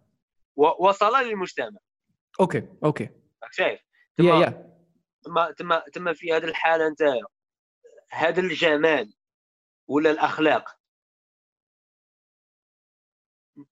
[0.57, 1.79] وصل للمجتمع.
[2.41, 3.09] okay okay.
[3.51, 3.81] شايف؟
[4.19, 4.75] yeah yeah.
[5.23, 7.03] ثم ثم ثم في هذه الحالة أنت
[8.11, 9.15] هذا الجمال
[9.89, 10.79] ولا الأخلاق؟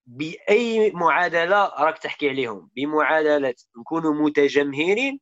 [0.06, 5.20] بأي معادلة راك تحكي عليهم؟ بمعادلة نكونوا متجمهرين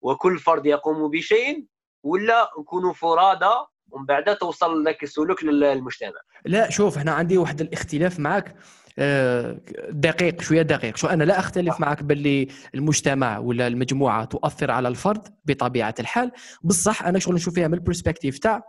[0.00, 1.66] وكل فرد يقوم بشيء
[2.02, 6.20] ولا نكونوا فرادى ومن بعد توصل لك السلوك للمجتمع.
[6.44, 8.54] لا شوف هنا عندي واحد الاختلاف معك
[8.98, 10.96] آه، دقيق شوية دقيق.
[10.96, 16.30] شو أنا لا أختلف معك باللي المجتمع ولا المجموعة تؤثر على الفرد بطبيعة الحال.
[16.62, 18.62] بصح أنا شغل نشوف فيها من ال perspective تاع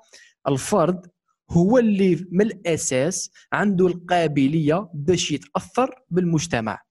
[0.47, 1.07] الفرد
[1.51, 6.81] هو اللي من الأساس عنده القابلية باش يتأثر بالمجتمع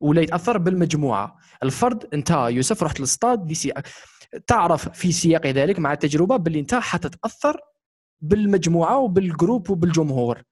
[0.00, 1.36] ولا يتأثر بالمجموعة.
[1.62, 3.72] الفرد أنت يوسف رحت لل stade ici...
[4.46, 7.60] تعرف في سياق ذلك مع التجربة باللي انت حتتأثر
[8.20, 10.42] بالمجموعة وبال groupe وبالجمهور.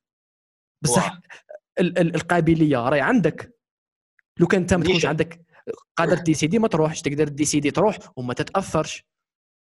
[0.82, 1.20] بصح
[1.80, 3.56] القابلية راهي عندك.
[4.38, 5.46] لو كان انت ما تكونش عندك
[5.96, 9.04] قادر ديسيدي ما تروحش تقدر ديسيدي تروح وما تتأثرش.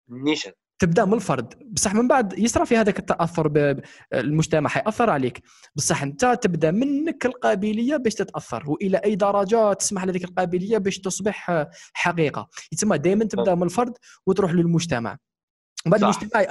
[0.10, 1.54] نيشان تبدأ من الفرد.
[1.74, 5.42] بصح من بعد يصرى في هذاك التأثر بالمجتمع حيأثر عليك.
[5.76, 11.66] بصح أنت تبدأ منك القابلية باش تتأثر وإلى أي درجة تسمح لهذيك القابلية باش تصبح
[11.94, 12.50] حقيقة.
[12.72, 13.94] يتسمى دائما تبدأ من الفرد
[14.26, 15.18] وتروح للمجتمع.
[15.86, 16.46] بعد المجتمع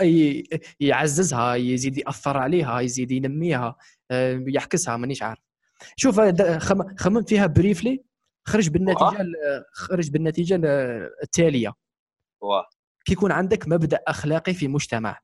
[0.81, 3.77] يعززها يزيد يأثر عليها يزيد ينميها
[4.11, 5.41] آه، يحكسها مانيش عارف.
[5.97, 6.21] شوف
[6.99, 8.05] خممت فيها briefly
[8.47, 9.27] خرج بالنتيجة
[9.73, 10.61] خرج بالنتيجة
[11.23, 11.73] التالية.
[13.05, 15.21] كي يكون عندك مبدأ أخلاقي في مجتمع.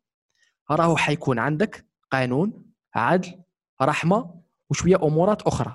[0.70, 2.64] راهو حيكون عندك قانون
[2.94, 3.42] عدل
[3.82, 4.40] رحمة
[4.70, 5.74] وشوية أمورات أخرى.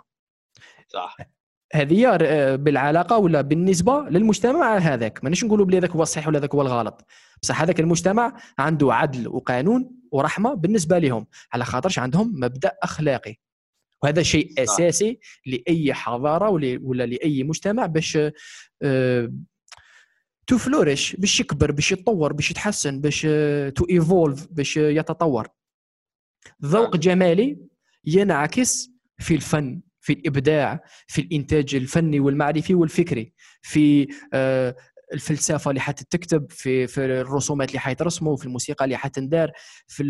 [0.87, 1.17] صح.
[1.73, 2.17] هذه
[2.55, 5.23] بالعلاقة ولا بالنسبة للمجتمع هذاك.
[5.23, 7.05] مانيش نقولوا بلي هذاك هو الصحيح ولا هذاك هو الغلط.
[7.41, 11.27] بصح هذاك المجتمع عنده عدل وقانون ورحمة بالنسبة لهم.
[11.53, 13.35] على خاطرش عندهم مبدأ أخلاقي.
[14.03, 16.49] وهذا شيء أساسي لأي حضارة
[16.81, 18.17] ولا لأي مجتمع باش
[20.47, 23.21] to flourish باش يكبر باش يتطور باش يتحسن باش
[23.75, 25.47] to evolve باش يتطور.
[26.65, 27.57] ذوق جمالي
[28.05, 34.75] ينعكس في الفن في الإبداع في الإنتاج الفني والمعرفي والفكري في آه،
[35.13, 39.51] الفلسفة اللي حتتكتب في في الرسومات اللي حيترسموا في الموسيقى اللي حتندار
[39.87, 40.03] في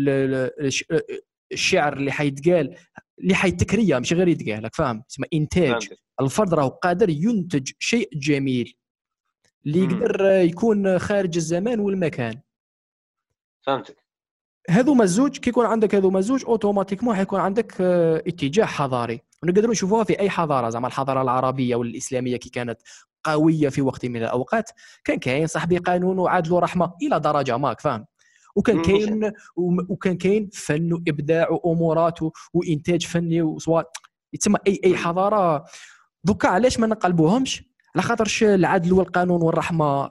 [1.52, 2.76] الشعر اللي حيتقال
[3.22, 5.88] اللي حيتكريه مش غير يتقال لك فاهم؟ اسمه إنتاج.
[6.20, 8.76] الفرد راه قادر ينتج شيء جميل.
[9.66, 12.40] اللي يقدر يكون خارج الزمان والمكان.
[13.66, 14.06] فهمتك.
[14.70, 19.20] هذو مزوج كي يكون عندك هذو مزوج أوتوماتيكمون حيكون عندك آه، اتجاه حضاري.
[19.42, 22.80] ونقدروا نشوفوها في أي حضارة زعما الحضارة العربية والإسلامية كي كانت
[23.24, 24.70] قوية في وقت من الأوقات.
[25.04, 28.06] كان كاين صاحبي قانون وعدل ورحمة إلى درجة ماك فاهم
[28.56, 29.32] وكان كاين
[29.88, 32.18] وكان كاين فن وإبداع وأمورات
[32.54, 33.90] وإنتاج فني وسواء
[34.32, 35.64] يتسمى اي أي حضارة.
[36.24, 40.10] donc علاش ما نقلبوهمش؟ على خاطرش العدل والقانون والرحمة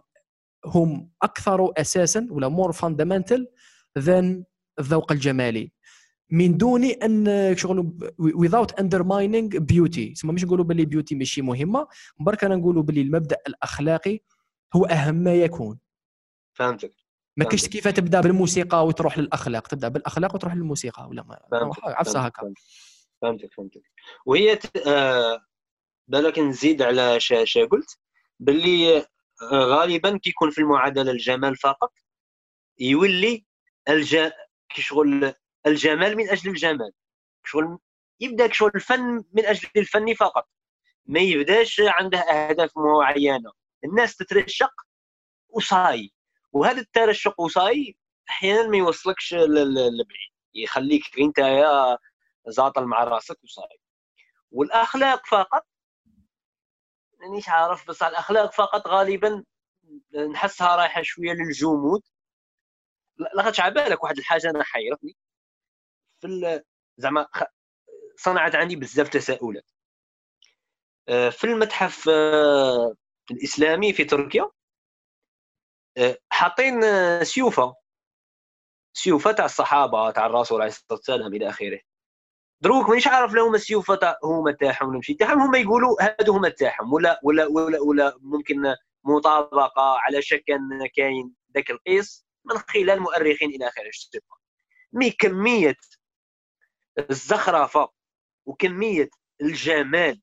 [0.66, 3.48] هم أكثر أساسا ولا more fundamental
[4.00, 4.44] than
[4.80, 5.72] الذوق الجمالي.
[6.32, 10.14] من دون أن شغل without undermining beauty.
[10.14, 11.88] تسمى مش نقولوا باللي beauty ماشي مهمة
[12.20, 14.20] برك أنا نقولوا باللي المبدأ الأخلاقي
[14.76, 15.80] هو أهم ما يكون.
[16.54, 16.92] فهمتك.
[17.38, 21.40] ما كاينش كيف تبدأ بالموسيقى وتروح للأخلاق تبدأ بالأخلاق وتروح للموسيقى ولا ما؟
[21.84, 22.54] عفسة هكا.
[23.22, 23.82] فهمتك فهمتك
[24.26, 25.40] وهي آه
[26.08, 27.98] بالك نزيد على شا قلت.
[28.40, 29.06] باللي آه،
[29.52, 31.94] غالبا كيكون في المعادلة الجمال فقط.
[32.80, 33.46] يولي
[33.90, 34.30] الج...
[34.70, 35.34] كشغل
[35.68, 36.92] الجمال من أجل الجمال.
[37.46, 37.80] شغل
[38.20, 40.48] يبدأ شغل الفن من أجل الفن فقط.
[41.06, 43.52] ما يبدأش عنده أهداف معينة.
[43.84, 44.72] الناس تترشق
[45.50, 46.12] وصاي.
[46.52, 47.98] وهذا الترشق وصاي
[48.30, 50.32] أحيانا ما يوصلكش لبعيد.
[50.54, 51.98] يخليك أنت يا
[52.48, 53.80] زاطل مع راسك وصاي.
[54.52, 55.68] والأخلاق فقط
[57.26, 59.44] مانيش عارف بس الأخلاق فقط غالبا
[60.32, 62.02] نحسها رايحة شوية للجمود.
[63.36, 65.16] لاخاطش على بالك واحد الحاجة أنا حيرتني
[66.22, 66.62] في
[66.98, 67.28] زعما
[68.18, 69.72] صنعت عندي بزاف تساؤلات.
[71.10, 72.96] آه، في المتحف آه،
[73.32, 74.52] الإسلامي في تركيا
[75.98, 76.82] آه، حاطين
[77.24, 77.76] سيوفة.
[78.94, 81.80] سيوفة تاع الصحابة تاع الرسول عليه الصلاة والسلام إلى آخره.
[82.62, 85.14] دروك مانيش عارف لهم السيوفه تاع هما تاعهم ولا ماشي.
[85.14, 90.58] تاعهم هما يقولوا هادو هما تاعهم ولا ولا ولا ولا ممكن مطابقة على شكل
[90.96, 93.92] كاين ذاك القيس من خلال مؤرخين إلى آخره
[94.94, 95.76] mais كمية
[97.10, 97.90] الزخرفة
[98.46, 99.10] وكمية
[99.42, 100.22] الجمال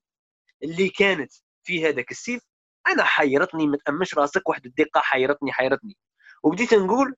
[0.62, 2.42] اللي كانت في هذاك السيف
[2.88, 5.96] أنا حيرتني ما تأمنش راسك واحد الدقة حيرتني حيرتني.
[6.42, 7.16] وبديت نقول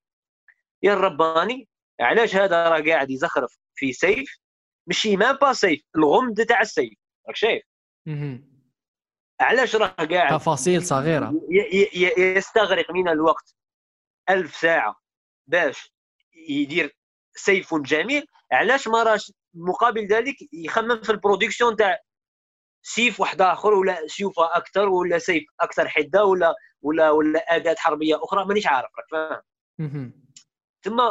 [0.82, 1.68] يا الرباني
[2.00, 4.43] علاش هذا راه قاعد يزخرف في سيف؟
[4.86, 6.98] ماشي ما با سيف الغمد تاع السيف.
[7.28, 7.62] راك شايف؟
[9.40, 11.34] علاش راه قاعد؟ تفاصيل صغيرة.
[12.18, 13.54] يستغرق من الوقت
[14.30, 15.00] ألف ساعة
[15.46, 15.94] باش
[16.48, 16.96] يدير
[17.36, 18.26] سيف جميل.
[18.52, 21.98] علاش ما راش مقابل ذلك يخمم في ال production تاع
[22.82, 28.24] سيف واحد آخر ولا سيوفه أكثر ولا سيف أكثر حدة ولا ولا ولا أداة حربية
[28.24, 30.12] أخرى؟ مانيش عارف راك فاهم؟
[30.84, 31.02] ثم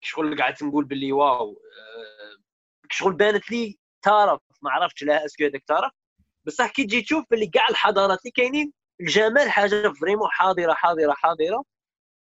[0.00, 2.21] شغل قعدت نقول باللي واو آه،
[2.92, 5.92] شغل بانت لي تعرف ما عرفتش لا est-ce que هذاك تعرف
[6.46, 11.64] بصح كي تجي تشوف باللي كاع الحضارات اللي كاينين الجمال حاجة vraiment حاضرة حاضرة حاضرة.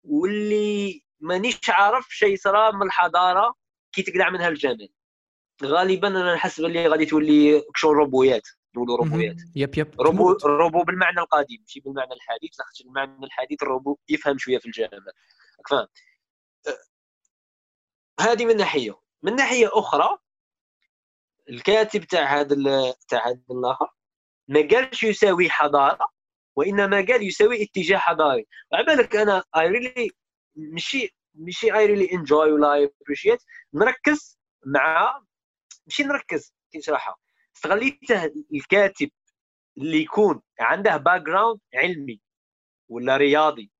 [0.04, 3.56] واللي مانيش عارف شيء صرا من الحضارة
[3.92, 4.90] كي تقلع منها الجمال.
[5.64, 9.36] غالبا أنا نحس باللي غادي تولي كشغل روبويات نقولوا روبويات.
[9.56, 10.02] yep yep.
[10.02, 12.60] روبو روبو بالمعنى القديم ماشي بالمعنى الحديث.
[12.60, 15.04] لاخاطش المعنى الحديث الروبو يفهم شوية في الجمال.
[15.70, 15.88] فاهم؟
[16.68, 16.78] أه،
[18.20, 19.00] هذه من ناحية.
[19.24, 20.18] من ناحية أخرى
[21.50, 22.56] الكاتب تاع هذا
[23.08, 23.88] تاع هذا الآخر
[24.48, 26.08] ما قالش يساوي حضارة
[26.56, 28.48] وإنما قال يساوي اتجاه حضاري.
[28.74, 30.10] على بالك أنا I really
[30.56, 33.40] ماشي ماشي I really enjoy ولا appreciate
[33.74, 35.20] نركز مع
[35.88, 37.16] ماشي نركز كي نشرحها
[37.56, 39.10] استغليته الكاتب
[39.78, 42.22] اللي يكون عنده background علمي
[42.90, 43.72] ولا رياضي.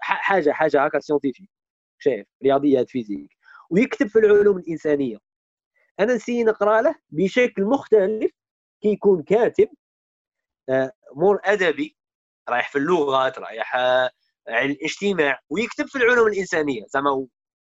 [0.00, 1.50] حاجة حاجة هكا scientifique
[1.98, 3.30] شايف؟ رياضيات physique
[3.70, 5.18] ويكتب في العلوم الإنسانية.
[6.00, 8.30] أنا n'essaye نقرا له بشكل مختلف
[8.82, 9.68] كي يكون كاتب
[10.68, 11.96] آه، more أدبي
[12.48, 14.10] رايح في اللغات رايح آه،
[14.48, 16.86] الاجتماع ويكتب في العلوم الإنسانية.
[16.88, 17.26] زعما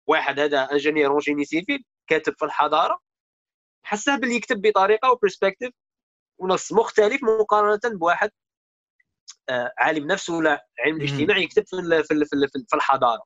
[0.08, 3.00] واحد هذا engineer en génie civil كاتب في الحضارة
[3.84, 5.72] حسه باللي يكتب بطريقة و perspective
[6.38, 8.32] ونص مختلف مقارنة بواحد
[9.50, 12.26] آه، عالم نفس ولا علم الاجتماع يكتب في في
[12.70, 13.24] في الحضارة.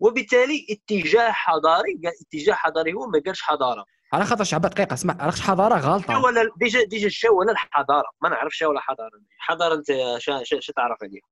[0.00, 3.86] وبالتالي اتجاه حضاري اتجاه حضاري هو ما قالش حضارة.
[4.12, 6.18] على خاطر شعب دقيقة اسمع علاش حضارة غلطة.
[6.18, 9.10] ولا ديجا ديجا الشو ولا الحضارة؟ ما نعرفش ولا حضارة.
[9.38, 11.22] حضارة أنت شو تعرف عليها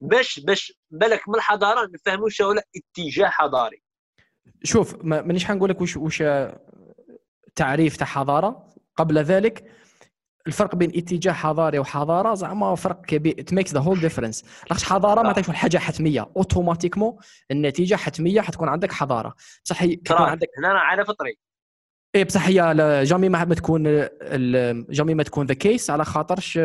[0.00, 3.82] باش باش بالك من الحضارة؟ نفهموا شو ولا اتجاه حضاري.
[4.64, 6.22] شوف مانيش حنقول لك وش وش
[7.54, 8.68] تعريف تاع حضارة.
[8.96, 9.70] قبل ذلك
[10.46, 13.34] الفرق بين اتجاه حضاري وحضارة زعما فرق كبير.
[13.38, 16.30] it makes the whole difference لاخاطش حضارة ما تعرف حاجة حتمية.
[16.36, 17.16] automatiquement
[17.50, 19.34] النتيجة حتمية حتكون عندك حضارة.
[19.64, 21.38] بصح يكون عندك هنا على فطري
[22.14, 23.82] اي بصح هي jamais ما تكون
[24.90, 26.58] jamais ما تكون the case على خاطرش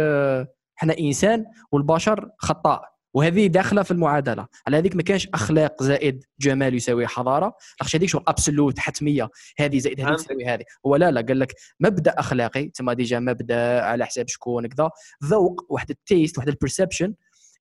[0.77, 4.47] إحنا إنسان والبشر خطاء وهذه داخلة في المعادلة.
[4.67, 7.53] على هذيك ما كانش أخلاق زائد جمال يساوي حضارة.
[7.79, 9.29] لاخاطش هذيك شغل absolute حتمية.
[9.59, 10.63] هذه زائد هذه تساوي هذه.
[10.85, 14.89] هو لا لا قال لك مبدأ أخلاقي تما déjà مبدأ على حساب شكون كذا
[15.23, 17.13] ذوق واحد ال taste واحد ال perception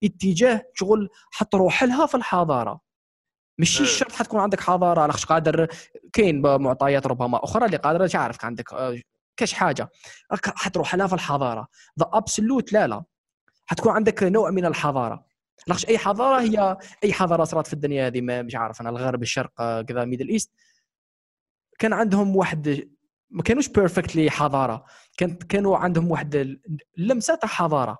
[0.04, 2.80] اتجاه شغل حتروح لها في الحضارة.
[3.58, 4.18] ماشي الشرط إيه.
[4.18, 5.66] حتكون عندك حضارة على قادر.
[6.12, 9.00] كاين معطيات ربما أخرى اللي قادرة تعرف عندك آه،
[9.36, 9.88] كاش حاجة.
[10.44, 11.68] حتروح لها في الحضارة.
[12.00, 13.04] the absolute لا لا.
[13.66, 15.26] حتكون عندك نوع من الحضارة.
[15.66, 19.80] لاخش أي حضارة هي أي حضارة صارت في الدنيا هذه مش عارف أنا الغرب الشرق
[19.82, 20.50] كذا Middle East
[21.78, 22.88] كان عندهم واحد
[23.30, 24.84] ما كانوش perfectly حضارة.
[25.16, 26.58] كان كانوا عندهم واحد
[26.98, 27.98] اللمسه تاع حضارة.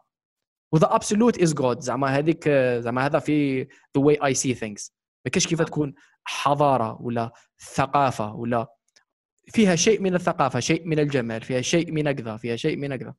[0.73, 5.02] و the absolute is good زعما هذيك زعما هذا في the way I see things
[5.25, 7.33] ما كاينش كيف تكون حضارة ولا
[7.75, 8.75] ثقافة ولا
[9.49, 13.15] فيها شيء من الثقافة شيء من الجمال فيها شيء من كذا فيها شيء من كذا.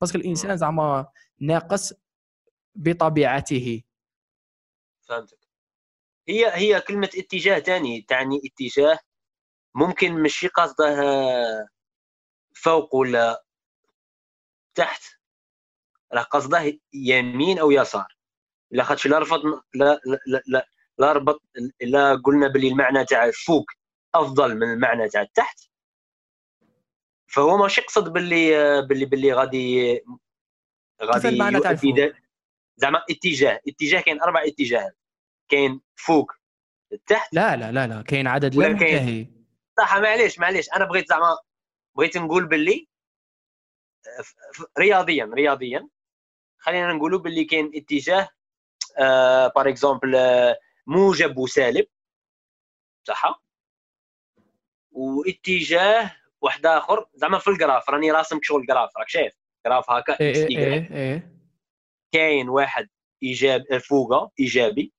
[0.00, 1.06] باسكو الانسان زعما
[1.40, 1.92] ناقص
[2.74, 3.82] بطبيعته.
[5.08, 5.38] فهمتك.
[6.28, 8.98] هي هي كلمة اتجاه ثاني تعني اتجاه
[9.74, 10.96] ممكن ماشي قصده
[12.54, 13.44] فوق ولا
[14.74, 15.02] تحت.
[16.12, 18.18] راه قصده يمين أو يسار.
[18.72, 19.40] الا خاطش لا رفض
[19.74, 20.66] لا لا لا,
[20.98, 21.42] لا ربط
[21.80, 23.64] لا قلنا باللي المعنى تاع فوق
[24.14, 25.60] أفضل من المعنى تاع تحت
[27.26, 30.00] فهو ماشي يقصد باللي باللي باللي غادي
[31.02, 31.74] غادي المعنى تاع
[32.76, 34.96] زعما اتجاه اتجاه كاين أربع اتجاهات.
[35.48, 36.32] كاين فوق
[37.06, 39.26] تحت لا لا لا لا كاين عدد لا منتهي.
[39.78, 40.72] صح معليش معليش.
[40.72, 41.38] أنا بغيت زعما
[41.96, 42.88] بغيت نقول باللي
[44.78, 45.88] رياضيا رياضيا.
[46.58, 48.28] خلينا نقولوا باللي كاين اتجاه
[48.98, 50.58] آه par exemple آه
[50.88, 51.86] موجب وسالب
[53.08, 53.42] صح
[54.90, 59.32] واتجاه واحد آخر زعما في ال graph راني راسم شغل graph راك شايف؟
[59.66, 61.32] graph هكا إيه إيه إيه إيه.
[62.12, 62.88] كاين واحد
[63.22, 64.92] إيجاب فوقه إيجابي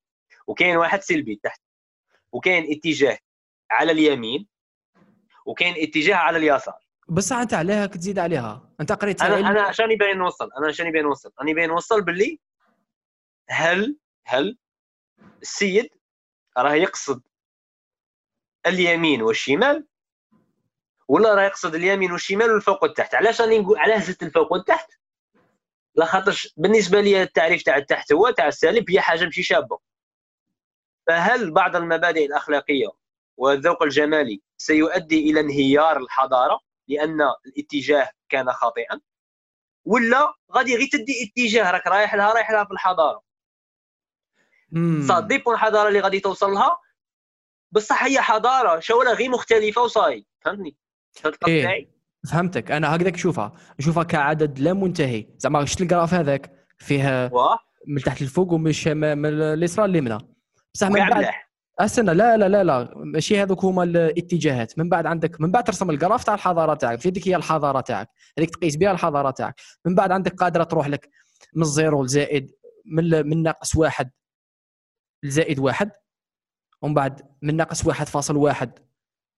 [0.48, 1.62] وكاين واحد سلبي تحت
[2.32, 3.18] وكاين اتجاه
[3.72, 4.48] على اليمين
[5.46, 6.80] وكاين اتجاه على اليسار.
[7.10, 8.76] بس انت عليها تزيد عليها.
[8.82, 12.40] أنت قريت أنا أنا عشان باين نوصل؟ أنا عشان باين نوصل؟ أنا باين نوصل باللي
[13.50, 14.58] هل هل
[15.42, 15.90] السيد
[16.58, 17.22] راه يقصد
[18.66, 19.88] اليمين والشمال
[21.08, 24.92] ولا راه يقصد اليمين والشمال والفوق والتحت؟ علاش راني نقول علاش زدت الفوق والتحت؟
[25.96, 29.80] لا خاطرش بالنسبة لي التعريف تاع التحت هو تاع السالب هي حاجة ماشي شابة.
[31.08, 32.88] فهل بعض المبادئ الأخلاقية
[33.38, 39.02] والذوق الجمالي سيؤدي إلى انهيار الحضارة لأن الاتجاه كان خاطئا؟
[39.86, 43.29] ولا غادي غير تدي اتجاه راك رايح لها رايح لها في الحضارة.
[45.08, 46.78] ça dépend الحضارة اللي غادي توصل لها
[47.72, 50.26] بصح هي حضارة شولة غير مختلفة وصاي.
[50.42, 50.78] فهمتني؟
[51.14, 51.90] فهمت إيه.
[52.32, 52.72] فهمتك.
[52.72, 55.26] أنا هكذاك نشوفها نشوفها كعدد لا منتهي.
[55.38, 56.68] زعما شفت ال graph هذاك.
[56.78, 57.32] فيه
[57.88, 58.74] من تحت الفوق ومن
[59.18, 60.18] من اليسار لليمنى.
[60.74, 61.30] بصح من بعد
[61.80, 62.14] استنى.
[62.14, 62.94] لا لا لا لا.
[62.96, 64.80] ماشي هذوك هما الاتجاهات.
[64.80, 67.02] من بعد عندك من بعد ترسم ال graph تاع الحضارة تاعك.
[67.02, 68.10] في هذيك هي الحضارة تاعك.
[68.38, 69.56] هذيك تقيس بها الحضارة تاعك.
[69.86, 71.10] من بعد عندك قادرة تروح لك
[71.56, 72.52] من الزيرو لزائد
[72.86, 74.12] من من ناقص واحد.
[75.24, 75.92] لزائد واحد
[76.82, 78.80] ومن بعد من ناقص واحد فاصل واحد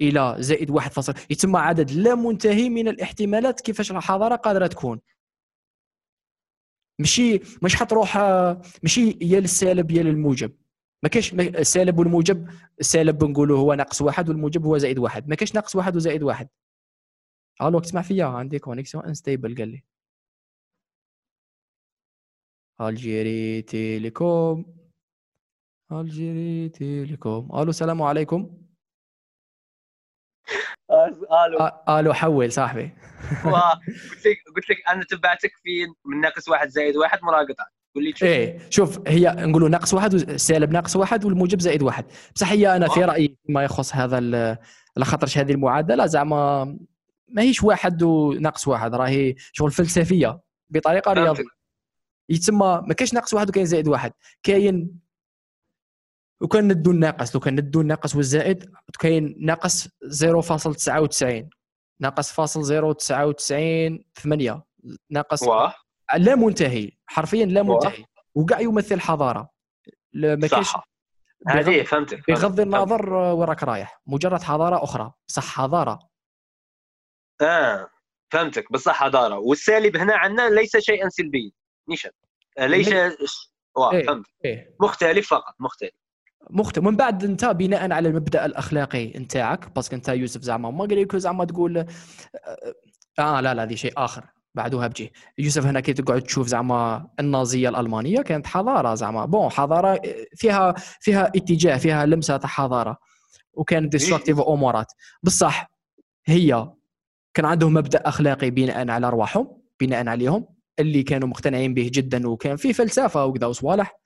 [0.01, 1.13] إلى زائد واحد فاصل.
[1.29, 5.01] يتم عدد لا منتهي من الاحتمالات كيفاش الحضارة قادرة تكون.
[6.99, 8.17] ماشي مش حتروح
[8.83, 10.57] ماشي يا للسالب يا للموجب.
[11.03, 15.29] ما كاينش السالب والموجب السالب بنقولوا هو ناقص واحد والموجب هو زائد واحد.
[15.29, 16.49] ما كاينش ناقص واحد وزائد واحد.
[17.61, 19.83] ألو تسمع فيا؟ عندي connexion instable قال لي.
[22.81, 24.80] Algérie Télécom.
[25.99, 27.49] Algérie Télécom.
[27.59, 28.57] ألو السلام عليكم.
[30.91, 32.13] ألو ألو.
[32.13, 32.91] حول صاحبي.
[34.11, 38.13] قلت لك قلت لك أنا تبعتك في من ناقص واحد زائد واحد مراقطه قول لي
[38.21, 42.05] إيه شوف هي نقولوا ناقص واحد سالب ناقص واحد والموجب زائد واحد.
[42.35, 44.19] بصح هي أنا في رأيي ما يخص هذا
[44.97, 46.63] لخاطرش هذه المعادلة زعما
[47.27, 50.41] ما هيش واحد وناقص واحد راهي شغل فلسفية.
[50.69, 51.43] بطريقة رياضية.
[52.29, 54.13] يتسمى ما كاينش ناقص واحد وكاين زائد واحد.
[54.43, 54.99] كاين
[56.41, 61.49] وكان ندو الناقص لو كان ندو الناقص والزائد كاين ناقص 0.99
[61.99, 64.63] ناقص فاصل 0.99 8
[65.09, 65.75] ناقص واه.
[66.17, 69.49] لا منتهي حرفيا لا منتهي وكاع يمثل حضارة.
[70.13, 70.73] ما كاينش
[71.47, 75.99] هذه فهمتك بغض النظر وين راك رايح مجرد حضارة أخرى بصح حضارة.
[77.41, 77.89] آه
[78.31, 79.37] فهمتك بصح حضارة.
[79.37, 81.51] والسالب هنا عندنا ليس شيئا سلبيا
[81.89, 82.11] نيشان.
[82.59, 82.89] ليس
[83.75, 84.05] واه إيه.
[84.05, 84.75] فهمت إيه.
[84.79, 86.00] مختلف فقط مختلف.
[86.49, 90.85] مختلف من بعد انت بناء على المبدأ الأخلاقي نتاعك parce que انت يوسف زعما ما
[90.85, 91.85] قال زعما تقول آه,
[93.19, 94.25] آه لا لا هذه شيء آخر
[94.55, 95.13] بعدها بجي.
[95.37, 99.25] يوسف هنا كي تقعد تشوف زعما النازية الألمانية كانت حضارة زعما.
[99.25, 100.01] bon حضارة
[100.35, 102.97] فيها فيها اتجاه فيها لمسة تاع حضارة
[103.53, 104.91] وكانت destructive أمورات.
[105.23, 105.71] بصح
[106.25, 106.69] هي
[107.33, 109.47] كان عندهم مبدأ أخلاقي بناء على أرواحهم
[109.79, 110.45] بناء عليهم
[110.79, 114.00] اللي كانوا مقتنعين به جدا وكان في فلسفة وكذا وصوالح.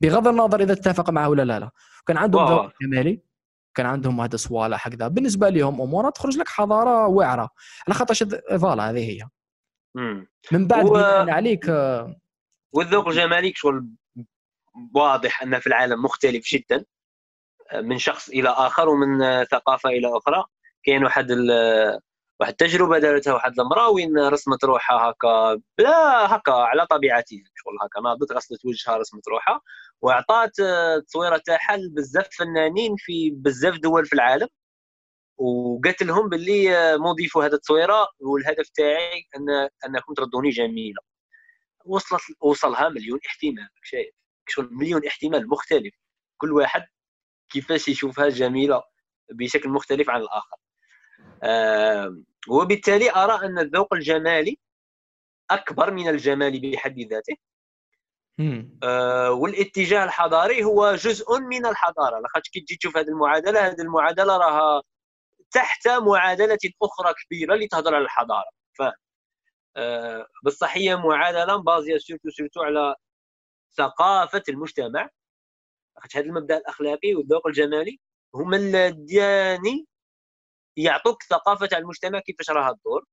[0.00, 1.70] بغض النظر إذا اتفق معه ولا لا لا.
[2.06, 3.22] كان عندهم ذوق جمالي
[3.74, 7.50] كان عندهم هذا صوالح هكذا بالنسبة لهم امور تخرج لك حضارة واعره
[7.88, 8.14] على خاطر
[8.58, 9.28] voilà هذه هي.
[10.52, 10.96] من بعد و...
[11.30, 12.16] عليك آه،
[12.72, 13.88] والذوق الجمالي شغل
[14.94, 16.84] واضح أن في العالم مختلف جدا
[17.74, 20.44] من شخص إلى آخر ومن ثقافة إلى أخرى.
[20.82, 21.26] كاين واحد
[22.40, 28.00] واحد التجربه دارتها واحد المراه وين رسمت روحها هكا لا هكا على طبيعتها شغل هكا
[28.00, 29.60] ناضت غسلت وجهها رسمت روحها
[30.02, 34.48] وعطات التصويره تاعها لبزاف فنانين في بزاف دول في العالم
[35.38, 41.00] وقالت لهم باللي مضيفوا هذه التصويرة والهدف تاعي ان أنكم تردوني جميلة.
[41.84, 44.14] وصلت وصلها مليون احتمال شايف؟
[44.48, 45.94] شغل مليون احتمال مختلف.
[46.38, 46.82] كل واحد
[47.50, 48.82] كيفاش يشوفها جميلة
[49.32, 50.56] بشكل مختلف عن الآخر.
[50.56, 50.67] آه
[52.48, 54.58] وبالتالي أرى أن الذوق الجمالي
[55.50, 57.36] أكبر من الجمال بحد ذاته.
[58.82, 62.20] آه والاتجاه الحضاري هو جزء من الحضارة.
[62.20, 63.66] لاخاطش كي تجي تشوف هذه المعادلة.
[63.66, 64.82] هذه المعادلة راها
[65.50, 68.50] تحت معادلة أخرى كبيرة اللي تهضر على الحضارة.
[68.72, 68.82] ف
[69.76, 72.94] آه بصح هي معادلة basée surtout surtout على
[73.76, 75.10] ثقافة المجتمع.
[76.14, 77.98] هذا المبدأ الأخلاقي والذوق الجمالي
[78.34, 79.86] هما اللذان
[80.78, 83.04] يعطوك ثقافة المجتمع كيفاش راها تدور.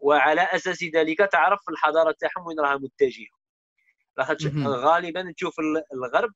[0.00, 3.28] وعلى أساس ذلك تعرف الحضارة تاعهم وين راها متجهه
[4.18, 5.56] لاخاطش غالبا تشوف
[5.94, 6.32] الغرب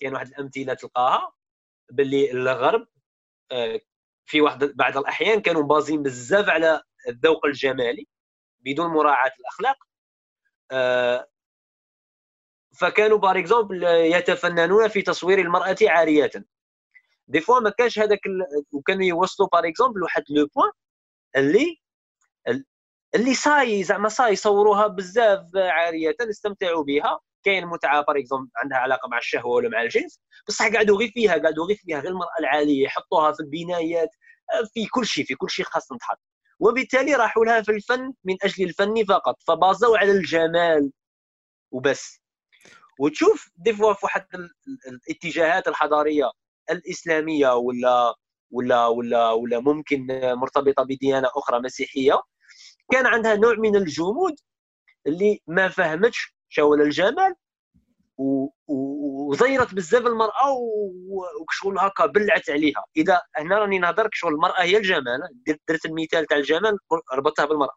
[0.00, 1.32] كاين واحد الأمثلة تلقاها
[1.92, 2.88] باللي الغرب
[3.52, 3.80] آه،
[4.26, 8.06] في واحد بعض الأحيان كانوا بازين بزاف على الذوق الجمالي
[8.60, 9.76] بدون مراعاة الأخلاق
[10.72, 11.28] آه،
[12.80, 16.30] فكانوا par exemple يتفننون في تصوير المرأة عارية.
[17.28, 18.20] des fois ما كانش هذاك
[18.72, 20.70] وكانوا يوصلوا par exemple واحد le point
[21.36, 21.76] اللي
[23.14, 29.08] اللي صاي زعما صاي يصوروها بزاف عاريه استمتعوا بها كاين متعه par exemple عندها علاقه
[29.08, 32.84] مع الشهوه ولا مع الجنس بصح قعدوا غير فيها قعدوا غير فيها غير المراه العاليه
[32.84, 34.08] يحطوها في البنايات
[34.74, 36.20] في كل شيء في كل شيء خاص نتحط
[36.60, 40.92] وبالتالي راحوا لها في الفن من أجل الفن فقط فبازوا على الجمال
[41.72, 42.20] وبس
[43.00, 44.26] وتشوف دي فوا في واحد
[44.88, 46.30] الاتجاهات الحضاريه
[46.70, 48.14] الإسلامية ولا
[48.50, 52.20] ولا ولا ولا ممكن مرتبطة بديانة أخرى مسيحية
[52.92, 54.34] كان عندها نوع من الجمود
[55.06, 57.34] اللي ما فهمتش شاول الجمال
[58.68, 60.52] وزيرت بزاف المرأة
[61.40, 62.84] وكشغل هكا بلعت عليها.
[62.96, 65.20] إذا هنا راني نهضر كشغل المرأة هي الجمال
[65.68, 66.78] درت المثال تاع الجمال
[67.14, 67.76] ربطتها بالمرأة.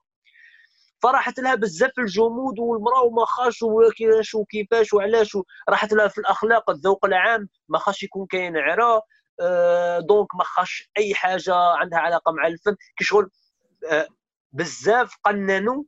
[1.01, 5.37] فراحت لها بزاف الجمود والمرأة وما خاش وكيفاش وكيفاش وعلاش
[5.69, 7.49] راحت لها في الأخلاق الذوق العام.
[7.69, 9.01] ما خاش يكون كاين عرا.
[9.39, 12.75] آه دونك ما خاش أي حاجة عندها علاقة مع الفن.
[12.97, 13.29] كشغل
[13.91, 14.07] آه
[14.53, 15.83] بزاف قننوا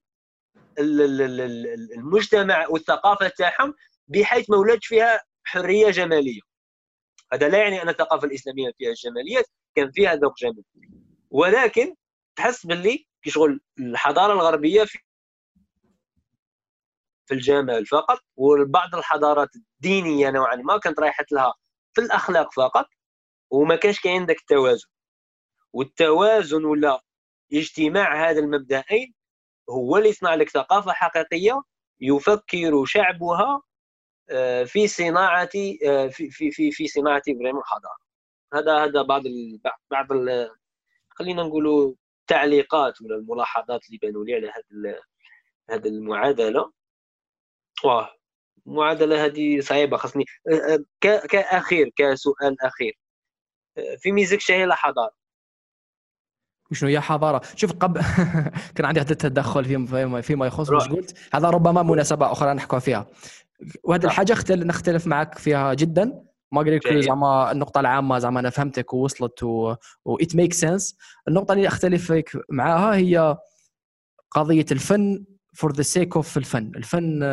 [0.80, 3.74] المجتمع والثقافة تاعهم
[4.08, 6.42] بحيث ما ولاتش فيها حرية جمالية.
[7.34, 9.46] هذا لا يعني أن الثقافة الإسلامية فيها الجماليات
[9.76, 10.64] كان فيها ذوق جمالي.
[11.32, 11.96] ولكن
[12.36, 15.00] تحس باللي كي شغل الحضارة الغربية في
[17.26, 21.54] في الجمال فقط وبعض الحضارات الدينية نوعا ما كانت رايحة لها
[21.94, 22.86] في الأخلاق فقط
[23.52, 24.88] وما كانش كاين ذاك التوازن.
[25.74, 27.02] والتوازن ولا
[27.54, 29.14] اجتماع هذا المبدأين
[29.70, 31.62] هو اللي يصنع لك ثقافة حقيقية
[32.02, 33.62] يفكر شعبها
[34.30, 35.50] آه، في صناعة
[35.88, 37.98] آه، في في في, في صناعة فريم الحضارة.
[38.54, 39.24] هذا هذا بعض
[39.92, 40.08] بعض
[41.10, 41.94] خلينا نقولوا
[42.24, 44.96] التعليقات ولا الملاحظات اللي بانوا لي على هذه
[45.70, 46.72] هذه المعادلة.
[47.84, 48.10] واه
[48.68, 50.84] المعادله هذه صعيبة خاصني أه، أه،
[51.28, 53.00] كأخير كسؤال أخير.
[53.78, 55.24] أه، في ميزك شهي حضارة.
[56.72, 58.02] شنو هي حضارة؟ شوف قبل
[58.76, 63.08] كان عندي حتى تدخل فيما فيما يخص واش قلت هذا ربما مناسبة أخرى نحكوا فيها.
[63.84, 66.24] وهذه الحاجة نختلف معك فيها جدا.
[66.54, 69.76] ما قلت لك زعما النقطة العامة زعما أنا فهمتك ووصلت و
[70.08, 70.98] it make sense
[71.28, 72.14] النقطة اللي أختلف
[72.50, 73.38] معاها هي
[74.32, 76.72] قضية الفن for the sake of الفن.
[76.76, 77.24] الفن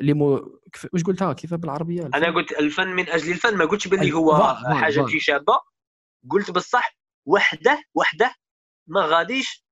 [0.00, 0.60] اللي مو
[0.92, 3.56] واش قلتها؟ كيف بالعربية؟ الفن؟ أنا قلت الفن من أجل الفن.
[3.56, 5.60] ما قلتش باللي هو حاجة شي شابة.
[6.30, 8.34] قلت بصح وحدة وحدة.
[8.86, 9.66] ما غاديش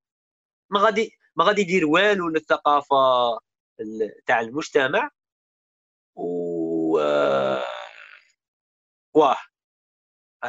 [0.70, 2.96] ما غادي ما غادي يدير والو للثقافة
[4.26, 5.11] تاع المجتمع.
[6.14, 6.98] و
[9.16, 9.36] واه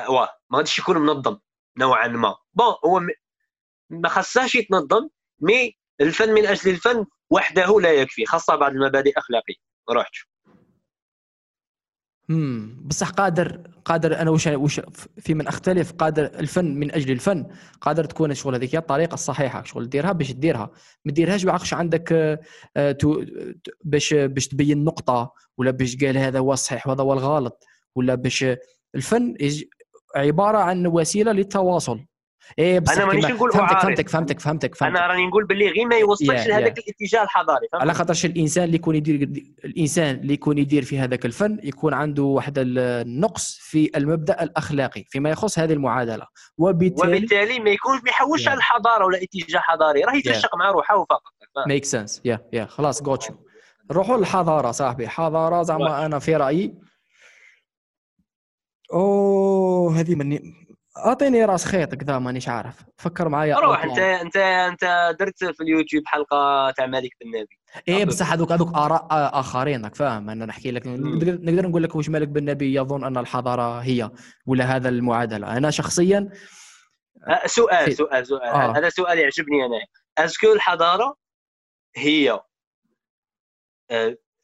[0.09, 1.39] واه ما غاديش يكون منظم
[1.77, 2.35] نوعا ما.
[2.53, 3.01] بون هو
[3.89, 5.09] ما خصهاش يتنظم
[5.39, 9.55] مي الفن من أجل الفن وحده لا يكفي خاصة بعض المبادئ الاخلاقيه
[9.91, 10.13] رحت
[12.29, 14.81] امم بصح قادر قادر أنا وش وش
[15.17, 17.47] في من أختلف قادر الفن من أجل الفن
[17.81, 20.71] قادر تكون شغل هذيك هي الطريقة الصحيحة شغل ديرها باش ديرها
[21.05, 22.13] ما ديرهاش بعقش عندك
[22.77, 22.97] آه،
[23.83, 27.63] باش باش تبين نقطة ولا باش قال هذا هو الصحيح وهذا هو الغلط.
[27.97, 28.45] ولا باش
[28.95, 29.35] الفن
[30.15, 31.99] عبارة عن وسيلة للتواصل.
[32.59, 33.79] إيه بصح أنا مانيش نقول فهمتك.
[33.79, 34.97] فهمتك فهمتك فهمتك فهمتك.
[34.97, 36.83] أنا راني نقول باللي غير ما يوصلش Yeah, لهذاك yeah.
[36.83, 39.29] الاتجاه الحضاري على خاطرش الإنسان اللي يكون يدير
[39.65, 45.29] الإنسان اللي يكون يدير في هذاك الفن يكون عنده واحد النقص في المبدأ الأخلاقي فيما
[45.29, 46.25] يخص هذه المعادلة.
[46.57, 48.47] وبالتالي وبالتالي ما يكونش ما يحوش Yeah.
[48.47, 50.01] على الحضارة ولا اتجاه حضاري.
[50.01, 51.21] راه يتنشق مع روحه فقط.
[51.67, 53.33] ميك سنس يا يا خلاص جوتشو
[53.91, 55.07] نروحوا للحضارة صاحبي.
[55.07, 56.05] حضارة زعما.
[56.05, 56.73] أنا في رأيي
[58.93, 60.67] أوه هذه مني
[60.97, 63.83] أعطيني رأس خيط كذا مانيش عارف فكر معايا روح.
[63.83, 68.75] انت انت أنت درت في اليوتيوب حلقة تاع مالك بن نبي إيه بصح هذوك هذوك
[68.75, 69.07] آراء
[69.39, 70.87] آخرين راك فاهم؟ أنا نحكي لك.
[70.87, 74.11] نقدر نقول لك واش مالك بالنبي يظن أن الحضارة هي
[74.45, 75.57] ولا هذا المعادلة.
[75.57, 76.29] أنا شخصيا
[77.45, 78.41] سؤال سؤال سؤال.
[78.41, 78.77] آه.
[78.77, 79.85] هذا سؤال يعجبني أنا.
[80.17, 81.15] اسكو الحضارة
[81.95, 82.39] هي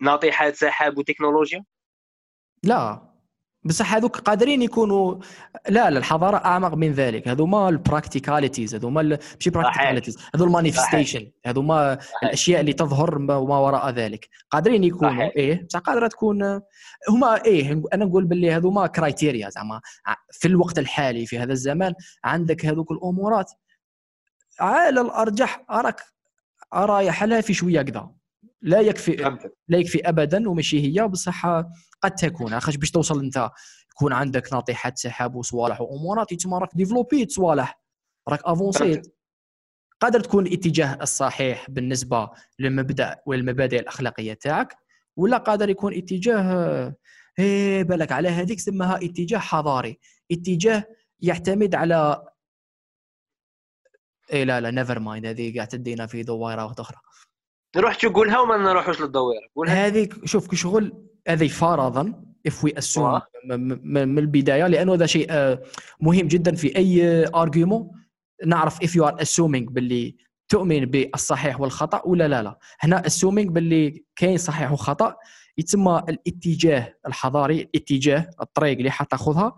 [0.01, 1.65] ناطحة سحاب وتكنولوجيا؟
[2.63, 3.12] لا.
[3.65, 5.15] بصح هذوك قادرين يكونوا
[5.69, 7.27] لا لا الحضارة أعمق من ذلك.
[7.27, 13.57] هذوما ال practicalities هذوما ماشي practicalities هذو ال manifestation هذوما الأشياء اللي تظهر ما- وما
[13.59, 14.29] وراء ذلك.
[14.51, 15.23] قادرين يكونوا.
[15.37, 16.43] إيه بصح قادرة تكون
[17.09, 19.81] هما إيه أنا نقول باللي هذوما criteria زعما
[20.31, 21.93] في الوقت الحالي في هذا الزمان
[22.23, 23.51] عندك هذوك الأمورات.
[24.59, 26.01] على الأرجح اراك
[26.73, 28.09] ارى حلها في شوية كذا
[28.61, 29.37] لا يكفي
[29.67, 31.07] لا يكفي ابدا وماشي هي.
[31.07, 31.63] بصح
[32.03, 33.49] قد تكون خاش باش توصل أنت
[33.91, 37.79] يكون عندك ناطحات سحاب وصوالح وأمورات يتم راك développé صوالح
[38.29, 39.15] راك avancé.
[39.99, 42.29] قادر تكون الاتجاه الصحيح بالنسبة
[42.59, 44.77] للمبدأ والمبادئ الأخلاقية تاعك
[45.17, 46.95] ولا قادر يكون اتجاه
[47.39, 49.99] إيه بالك على هذيك سماها اتجاه حضاري.
[50.31, 50.83] اتجاه
[51.19, 52.27] يعتمد على
[54.33, 56.97] إيه لا لا never mind هذه قاعد تدينا في واحدة أخرى.
[57.75, 59.87] نروح تقولها وما نروحوش للدويره قولها.
[59.87, 61.12] هذيك شوف كشغل هذه
[61.49, 62.13] فرضا
[62.47, 63.27] if we assume واه.
[63.45, 65.61] م- م- من البداية لأنه هذا شيء آه،
[66.01, 67.91] مهم جدا في أي argument
[68.45, 70.15] نعرف if you are assuming باللي
[70.49, 72.59] تؤمن بالصحيح والخطأ ولا لا لا.
[72.79, 75.15] هنا assuming باللي كاين صحيح وخطأ
[75.57, 79.55] يتسمى الاتجاه الحضاري الاتجاه الطريق اللي حتأخذها.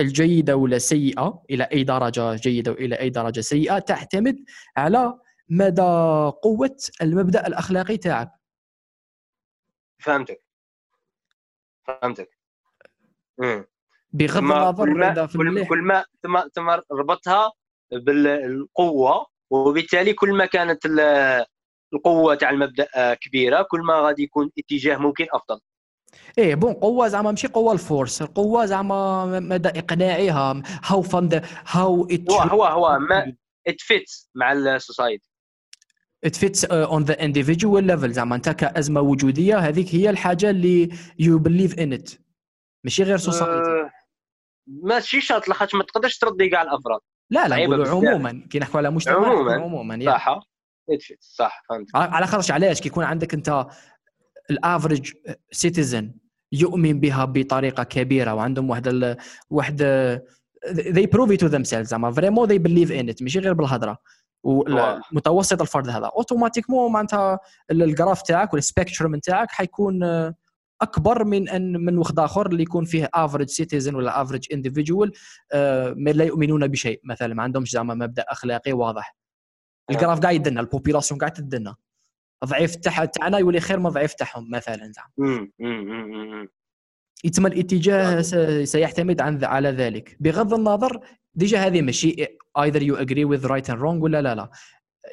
[0.00, 4.36] الجيدة ولا سيئة إلى أي درجة جيدة وإلى أي درجة سيئة تعتمد
[4.76, 5.18] على
[5.48, 5.82] مدى
[6.42, 8.30] قوة المبدأ الأخلاقي تاعك.
[10.02, 10.43] فهمتك.
[11.86, 12.38] فهمتك.
[13.38, 13.66] مم.
[14.12, 15.68] بغض النظر كل ما إذا في كل, المليح.
[15.68, 17.52] كل ما ثم ثم ربطها
[17.92, 21.44] بالقوة وبالتالي كل ما كانت ال-
[21.94, 25.60] القوة تاع المبدأ كبيرة كل ما غادي يكون اتجاه ممكن أفضل.
[26.38, 32.04] إيه bon قوة زعما ماشي قوة ال force القوة زعما مدى إقناعها how فند how
[32.10, 33.36] it هو هو هو ما
[33.68, 35.28] it fits مع ال society
[36.24, 41.38] it fits on the individual level زعما انت كازمه وجودية هذيك هي الحاجة اللي you
[41.38, 42.10] believe in it
[42.84, 43.90] ماشي غير society آه،
[44.66, 47.00] ماشي شرط لاخاطش ما تقدرش ترضي كاع الأفراد.
[47.30, 48.10] لا لا صعيبة نقولوا.
[48.10, 48.46] عموما.
[48.50, 49.54] كي نحكوا على مجتمع عموماً.
[49.54, 50.04] عموما.
[50.04, 50.40] صح.
[51.20, 53.66] صح فهمت على خاطرش علاش؟ كي يكون عندك أنت
[54.50, 55.12] ال average
[55.50, 56.14] citizen
[56.52, 59.16] يؤمن بها بطريقة كبيرة وعندهم واحد ال...
[59.50, 59.82] واحد
[60.66, 61.82] they prove it to themselves.
[61.82, 63.22] زعما vraiment they believe in it.
[63.22, 63.98] ماشي غير بالهضرة.
[64.44, 65.12] واضح.
[65.12, 66.06] ومتوسط الفرد هذا.
[66.16, 67.38] automatiquement معناتها
[67.70, 70.34] ال- ال graph تاعك وال spectrum تاعك حيكون آه،
[70.82, 75.12] أكبر من ان من وخد آخر اللي يكون فيه average citizen ولا average individual
[75.96, 77.00] لا يؤمنون بشيء.
[77.04, 79.16] مثلا ما عندهمش زعما مبدأ أخلاقي واضح.
[79.90, 81.74] ال graph قاعد يدنا ال population قاعد تدنا
[82.44, 85.48] ضعيف تاع تاعنا يولي خير من ضعيف تاعهم مثلا زعما.
[87.24, 88.20] يتم الاتجاه
[88.64, 90.16] سيعتمد عن على ذلك.
[90.20, 91.00] بغض النظر
[91.34, 92.26] déjà هذه ماشي
[92.58, 94.50] either you agree with right and wrong ولا لا لا.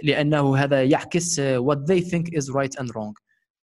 [0.03, 3.13] لأنه هذا يعكس what they think is right and wrong.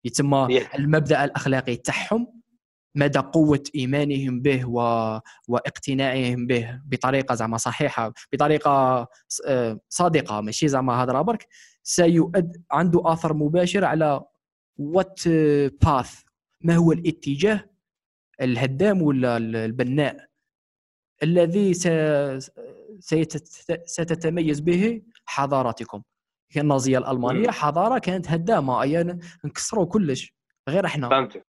[0.05, 0.33] يتم.
[0.79, 2.41] المبدأ الأخلاقي تاعهم
[2.95, 4.79] مدى قوة إيمانهم به و...
[5.47, 11.47] واقتناعهم به بطريقة زعما صحيحة بطريقة ص- آه، صادقة ماشي زعما هضره برك.
[11.83, 14.21] سيؤد عنده آثر مباشر على
[14.81, 15.27] what
[15.83, 16.21] باث
[16.61, 17.69] ما هو الاتجاه
[18.41, 20.30] الهدام ولا ال- البناء.
[21.23, 21.73] الذي.
[23.85, 26.03] ستتميز به حضارتكم
[26.57, 27.51] النازيه الألمانية.
[27.51, 30.33] حضارة كانت هدامه ايا انكسروا كلش.
[30.69, 31.09] غير إحنا.
[31.09, 31.47] فهمتك.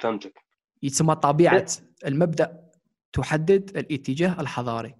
[0.00, 0.44] فهمتك.
[0.82, 1.66] يتسمى طبيعة
[2.06, 2.70] المبدأ
[3.12, 4.94] تحدد الاتجاه الحضاري.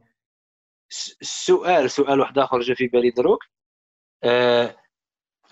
[1.20, 3.40] السؤال سؤال واحد آخر جا في بالي دروك.
[4.24, 4.76] آه،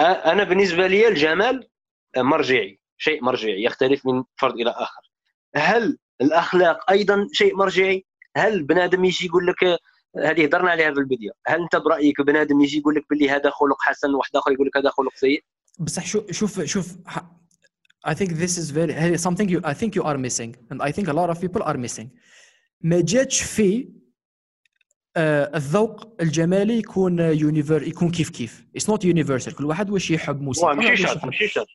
[0.01, 1.69] أنا بالنسبة لي الجمال
[2.17, 5.11] مرجعي شيء مرجعي يختلف من فرد إلى آخر.
[5.57, 8.05] هل الأخلاق أيضا شيء مرجعي.
[8.37, 9.79] هل بنادم يجي يقول لك
[10.17, 13.83] هذه هضرنا عليها في البدايه هل أنت برأيك بنادم يجي يقول لك باللي هذا خلق
[13.83, 15.45] حسن واحد آخر يقول لك هذا خلق سيء؟
[15.79, 16.97] بصح شوف شوف شوف
[18.05, 18.93] I think this is very
[19.27, 21.77] something you I think you are missing and I think a lot of people are
[21.77, 22.07] missing.
[22.81, 23.89] ما جاتش في
[25.17, 28.67] الذوق الجمالي يكون univer يكون كيف كيف.
[28.77, 31.67] it's not universal كل واحد واش يحب موسيقى ماشي شرط ماشي شرط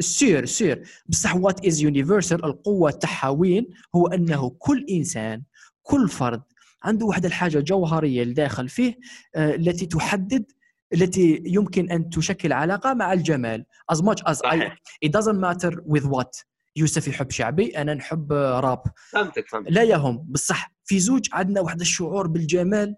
[0.00, 5.42] سير سير بصح what is universal القوة تاعها وين هو أنه كل إنسان
[5.82, 6.42] كل فرد
[6.82, 8.98] عنده واحد الحاجة جوهريه الداخل فيه
[9.34, 10.44] آه، التي تحدد
[10.92, 13.64] التي يمكن أن تشكل علاقة مع الجمال.
[13.92, 14.56] As much as I,
[15.02, 16.44] it doesn't matter with what.
[16.76, 18.82] يوسف يحب شعبي أنا نحب راب.
[19.10, 19.72] فهمتك فهمتك.
[19.72, 22.96] لا يهم بصح في زوج عندنا واحد الشعور بالجمال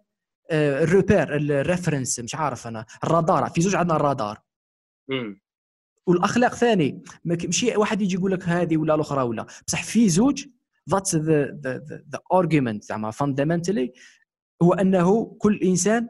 [0.51, 3.51] آه، ال repère ال reference مش عارف أنا الرادار.
[3.51, 4.39] في زوج عندنا الرادار.
[5.09, 5.41] مم.
[6.07, 9.47] والأخلاق ثاني ماشي واحد يجي يقول لك هذه ولا الأخرى ولا.
[9.67, 10.47] بصح في زوج
[10.91, 11.51] that's the
[11.87, 13.93] the argument زعما fundamentally
[14.63, 16.09] هو أنه كل إنسان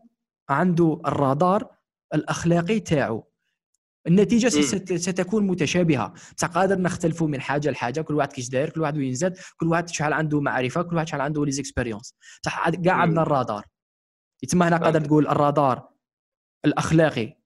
[0.48, 1.68] عنده الرادار
[2.14, 3.27] الأخلاقي تاعو.
[4.08, 4.48] النتيجة
[4.96, 6.12] ستكون متشابهة.
[6.36, 8.00] بصح قادر نختلفوا من حاجة لحاجة.
[8.00, 11.08] كل واحد كيش داير كل واحد وين زاد كل واحد شحال عنده معرفة كل واحد
[11.08, 13.64] شحال عنده لي زيكسبيريونس بصح كاع عندنا الرادار.
[14.42, 15.88] يتما هنا قادر تقول الرادار
[16.64, 17.38] الأخلاقي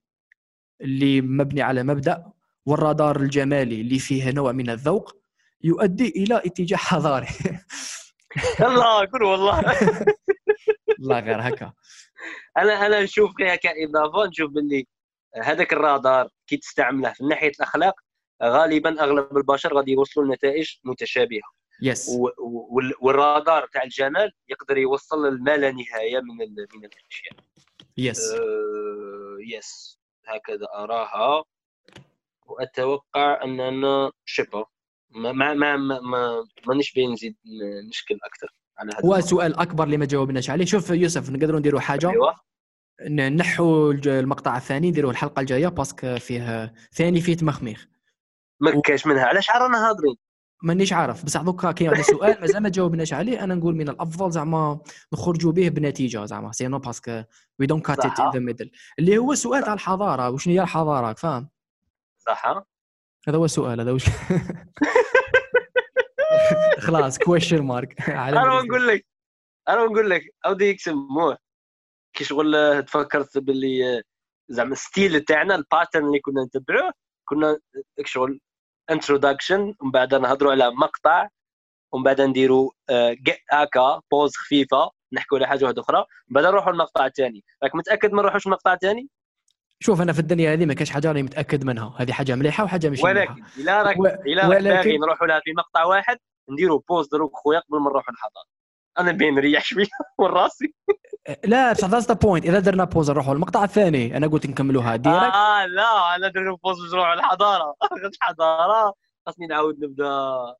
[0.81, 2.33] اللي مبني على مبدأ
[2.67, 5.17] والرادار الجمالي اللي فيه نوع من الذوق
[5.65, 7.27] يؤدي إلى اتجاه حضاري.
[8.69, 9.61] الله قول والله.
[11.01, 11.73] الله غير هكا.
[12.59, 14.87] أنا أنا نشوف كإضافة نشوف باللي
[15.43, 17.15] هذاك الرادار كي تستعمله.
[17.21, 17.95] من ناحية الأخلاق
[18.43, 21.49] غالبا أغلب البشر غادي يوصلوا لنتائج متشابهة.
[21.83, 22.11] yes
[23.01, 26.37] وال radar تاع الجمال يقدر يوصل لما لا نهاية من
[26.75, 27.37] من الأشياء.
[27.97, 28.35] yes
[29.55, 31.45] yes هكذا أراها.
[32.47, 34.67] وأتوقع أننا شبه
[35.11, 37.37] ما ما ما ما مانيش بين نزيد
[37.89, 40.65] نشكل أكثر على هذا هو سؤال أكبر اللي ما جاوبناش عليه.
[40.65, 42.52] شوف يوسف نقدروا نديروا حاجة؟ أيوة.
[43.09, 47.87] نحوا المقطع الثاني نديروا الحلقة الجاية parce que فيه ثاني فيه تمخميخ
[48.61, 49.25] ما كاش منها.
[49.25, 50.17] علاش رانا هاضرين
[50.63, 51.25] مانيش عارف.
[51.25, 53.45] بصح دوكا كاين هذا السؤال مازال ما جاوبناش عليه.
[53.45, 54.81] أنا نقول من الأفضل زعما
[55.13, 56.53] نخرجوا به بنتيجة زعما.
[56.53, 57.23] sinon parce que
[57.59, 60.31] we don't cut it in the middle اللي هو سؤال تاع الحضارة.
[60.31, 61.49] وشنو هي الحضارة؟ فاهم؟
[62.19, 62.47] صح.
[63.29, 63.81] هذا هو السؤال.
[63.81, 64.05] هذا وش
[66.87, 69.07] خلاص question mark أنا نقول لك
[69.69, 71.39] أنا نقول لك أو دي يسموه
[72.13, 74.03] كي شغل تفكرت باللي
[74.49, 76.93] زعما ال style تاعنا ال pattern اللي كنا نتبعوه
[77.25, 77.59] كنا
[78.05, 78.41] شغل
[78.91, 81.29] introduction ومن بعد نهضروا على مقطع
[81.93, 83.17] ومن بعد نديروا آه،
[83.51, 85.99] هكا pause خفيفة نحكوا على حاجة واحدة أخرى
[86.29, 89.09] من بعد نروحوا للمقطع الثاني راك متأكد ما نروحوش المقطع الثاني
[89.83, 91.95] شوف أنا في الدنيا هذه ما كاش حاجة راني متأكد منها.
[91.99, 93.33] هذه حاجة مليحة وحاجة مش مليحة.
[93.33, 94.07] ولكن إلا راك و...
[94.07, 96.19] إلا راك باغي نروحوا لها في مقطع واحد
[96.51, 98.47] نديروا pause دروك خويا قبل ما نروحوا الحضاره
[98.99, 99.87] أنا بين نريح شوية
[100.21, 100.75] من راسي.
[101.45, 104.17] لا بصح that's the point إذا درنا pause نروحوا المقطع الثاني.
[104.17, 104.97] أنا قلت نكملوها.
[104.97, 106.15] direct آه لا.
[106.15, 107.75] أنا درنا pause باش نروحوا الحضارة.
[108.15, 108.95] الحضارة.
[109.27, 110.55] خاصني نعاود نبدأ.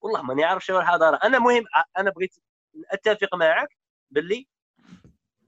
[0.00, 1.18] والله ماني عارف شنو الحضارة.
[1.24, 1.64] أنا مهم
[1.98, 2.34] أنا بغيت
[2.92, 3.68] أتفق معك
[4.10, 4.48] باللي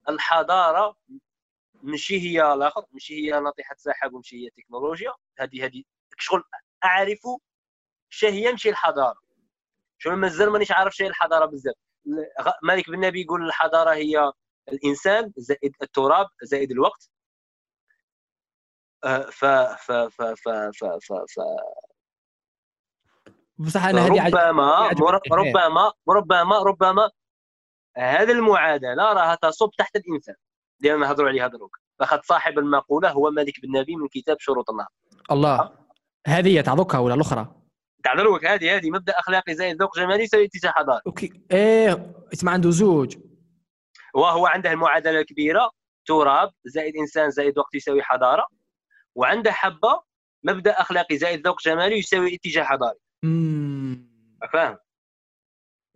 [0.09, 0.95] الحضارة
[1.83, 5.11] ماشي هي الآخر ماشي هي ناطحة سحاب وماشي هي تكنولوجيا.
[5.39, 5.83] هذه هذه
[6.17, 6.43] شغل
[6.83, 7.19] اعرف
[8.23, 9.19] هي ماشي الحضارة.
[10.03, 11.73] شغل مازال مانيش عارف شي الحضارة بزاف.
[12.63, 14.31] مالك بن نبي يقول الحضارة هي
[14.71, 17.09] الإنسان زائد التراب زائد الوقت.
[19.31, 21.39] ف ف ف ف ف ف, ف
[23.57, 24.89] بصح أنا هذه ربما
[25.31, 27.09] ربما ربما ربما
[27.97, 30.35] هذه المعادلة راها تصب تحت الإنسان.
[30.81, 31.77] اللي نهضروا عليها دروك.
[31.99, 34.89] فقد صاحب المقولة هو مالك بن نبي من كتاب شروط النهضه
[35.31, 35.71] الله.
[36.27, 37.60] هذه هي تعذوقها ولا الأخرى؟
[38.03, 41.01] تاع دروك هذه هذه مبدأ أخلاقي زائد ذوق جمالي يساوي اتجاه حضاري.
[41.07, 41.41] أوكي.
[41.51, 43.17] إيه اسمع عنده زوج.
[44.13, 45.71] وهو عنده المعادلة الكبيرة
[46.05, 48.47] تراب زائد إنسان زائد وقت يساوي حضارة.
[49.15, 50.01] وعنده حبة
[50.43, 52.99] مبدأ أخلاقي زائد ذوق جمالي يساوي اتجاه حضاري.
[53.23, 54.11] امم
[54.53, 54.77] فاهم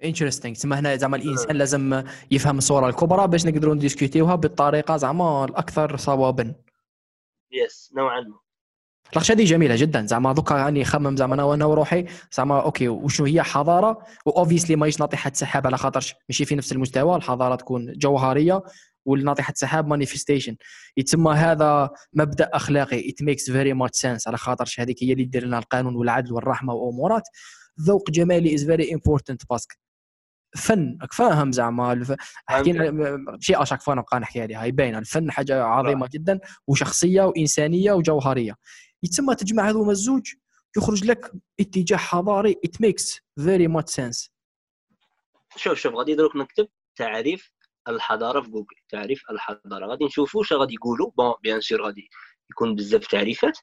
[0.04, 5.98] interesting تسمى هنا زعما الإنسان لازم يفهم الصورة الكبرى باش نقدروا نديسكوتيوها بالطريقة زعما الأكثر
[5.98, 6.56] صوابا.
[7.52, 8.45] yes نوعا ما.
[9.16, 10.06] لاخش هذه جميلة جدا.
[10.06, 12.06] زعما دوكا راني نخمم زعما أنا وأنا وروحي.
[12.34, 16.72] زعما okay وشنو هي حضاره و obviously ماهيش ناطحه سحاب على خاطرش ماشي في نفس
[16.72, 17.16] المستوى.
[17.16, 18.64] الحضارة تكون جوهرية
[19.06, 20.56] والناطحه سحاب manifestation
[20.98, 23.10] يتسمى هذا مبدأ أخلاقي.
[23.10, 26.74] it makes very much sense على خاطرش هذيك هي اللي دير لنا القانون والعدل والرحمة
[26.74, 27.24] وأمورات.
[27.82, 29.78] ذوق جمالي is very important parce que
[30.58, 32.06] فن فاهم زعما.
[32.46, 34.98] حكينا شيء à chaque fois نبقى نحكي عليها هي باينة.
[34.98, 38.56] الفن حاجة عظيمة جدا وشخصية وإنسانية وجوهرية.
[39.06, 40.34] يتسمى تجمع هذوما الزوج
[40.78, 44.32] يخرج لك اتجاه حضاري it makes very much sense
[45.56, 47.52] شوف شوف غادي دروك نكتب تعريف
[47.88, 49.88] الحضارة في جوجل تعريف الحضارة.
[49.88, 51.12] غادي نشوفوا واش غادي يقولوا.
[51.18, 52.10] bon bien sûr غادي
[52.52, 53.58] يكون بزاف تعريفات.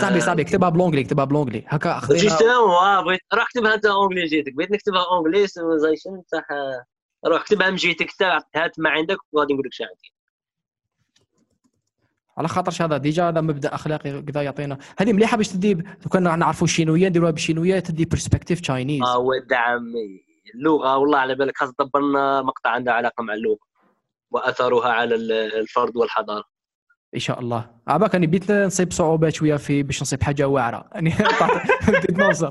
[0.00, 3.86] صاحبي صاحبي اكتبها ب l'anglais اكتبها ب l'anglais هكا خذينا justement بغيت راح اكتبها انت
[3.86, 4.54] anglais جيتك.
[4.54, 6.44] بغيت نكتبها anglais civilization تاع
[7.26, 10.12] روح اكتبها من جهتك انت هات ما عندك وغادي نقول لك شنو عندي.
[12.38, 14.78] على خاطرش هذا déjà هذا مبدأ أخلاقي كذا يعطينا.
[14.98, 19.52] هذه مليحة باش تدي لو كنا نعرفوا الشينويه نديروها بالشينويه تدي برسبكتيف تشاينيز آه ود
[19.52, 20.24] عمي.
[20.54, 23.58] اللغة والله على بالك خاص تدبر لنا مقطع عنده علاقة مع اللغة
[24.30, 25.14] وأثرها على
[25.60, 26.44] الفرد والحضارة.
[27.14, 27.70] إن شاء الله.
[27.88, 30.88] عباك اني بيت نصيب صعوبات شوية في باش نصيب حاجة واعرة.
[30.92, 31.14] يعني
[31.88, 32.50] بديت نوصل.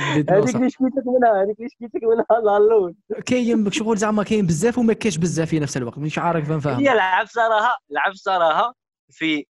[0.00, 2.94] هذيك اللي شكيتك منها هذيك اللي شكيتك منها لالون
[3.26, 5.98] كاين شغل زعما كاين بزاف وما كاينش بزاف في نفس الوقت.
[5.98, 8.74] مش عارف نفهم هي العفسه راها العفسه راها
[9.10, 9.46] في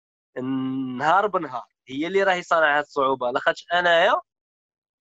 [0.98, 1.64] نهار بنهار.
[1.88, 3.32] هي اللي راهي صانعه هذه الصعوبة.
[3.32, 4.16] لاخاطش أنايا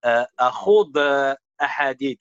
[0.05, 2.19] آه، أخوض آه، أحاديث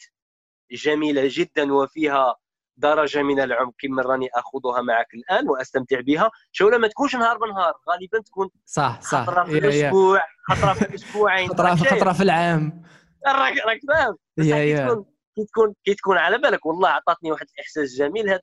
[0.71, 2.35] جميلة جدا وفيها
[2.77, 6.31] درجة من العمق كما راني أخوضها معك الآن وأستمتع بها.
[6.51, 9.23] شو لما تكونش نهار بنهار غالبا تكون صح صح.
[9.23, 11.49] خطرة في الأسبوع خطرة في الأسبوعين.
[11.49, 12.81] خطرة في العام.
[13.27, 14.17] راك راك فاهم.
[14.39, 15.05] كي تكون
[15.35, 18.29] كي تكون كي تكون على بالك والله عطاتني واحد الإحساس جميل.
[18.29, 18.41] هذا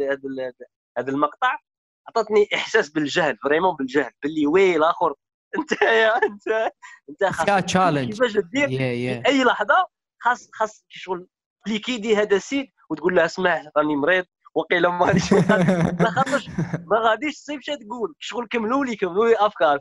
[0.00, 0.52] هذا
[0.98, 1.58] هذا المقطع
[2.08, 5.14] عطاتني إحساس بالجهل فريمون بالجهل باللي وي الآخر
[5.58, 6.70] انت يا أنت
[7.10, 9.86] انت خاص تشالنج كيفاش دير في أي لحظة
[10.18, 11.26] خاص خاص شغل
[11.66, 14.24] ليكيدي هذا السيد وتقول له اسمع راني مريض.
[14.54, 16.48] وقيلا مانيش لا خاطرش
[16.86, 18.14] ما غاديش تصيب شي تقول.
[18.18, 19.78] شغل كملوا لي كملوا لي افكار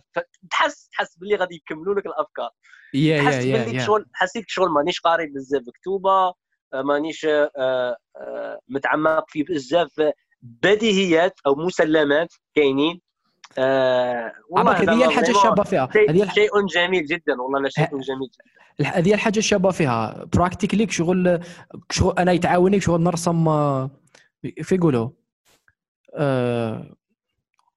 [0.51, 2.49] تحس تحس باللي غادي يكملوا لك الأفكار.
[2.93, 6.33] يا يا يا شغل حسيت شغل مانيش قاري بزاف كتوبة
[6.73, 10.11] آه، مانيش آه، آه، متعمق في بزاف
[10.41, 13.01] بديهيات أو مسلمات كاينين.
[13.57, 15.89] آه هذه هي الحاجة الشابة فيها.
[16.09, 18.89] هذه شيء جميل جدا والله شيء جميل جدا.
[18.89, 20.25] هذه الحاجة الشابة فيها.
[20.33, 21.39] practically شغل
[21.91, 23.45] شغل أنا يتعاوني شغل نرسم
[24.41, 25.09] في يقولوا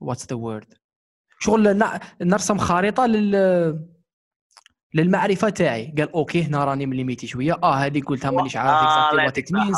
[0.00, 0.74] what's the word
[1.38, 1.82] شغل
[2.22, 3.90] نرسم خريطه لل
[4.94, 5.94] للمعرفة تاعي.
[5.98, 7.52] قال okay هنا راني مليميتي شوية.
[7.62, 9.76] آه هذه قلتها مانيش عارف exactly what it means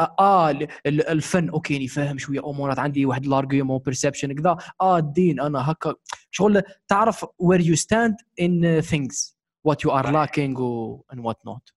[0.00, 0.50] آه
[0.86, 2.40] الفن okay نفهم شوية.
[2.40, 4.56] امورات عندي واحد ال argument perception كذا.
[4.80, 5.94] آه الدين أنا هكا.
[6.30, 10.58] شغل تعرف where you stand in things what you are lacking
[11.12, 11.74] and what not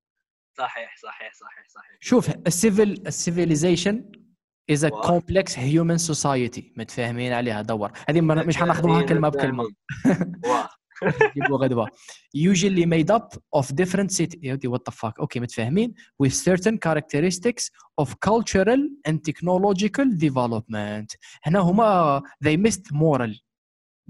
[0.57, 1.97] صحيح صحيح صحيح صحيح.
[1.99, 4.11] شوف ال civil ال civilization
[4.71, 9.63] is a complex human society متفاهمين عليها دور هذه مش حناخذوها كلمه بكلمه
[11.35, 11.87] يجيبوا غدوه
[12.37, 15.93] usually made up of different cities what the fuck أوكي متفاهمين
[16.23, 17.69] with certain characteristics
[18.01, 23.39] of cultural and technological development هنا هما they missed moral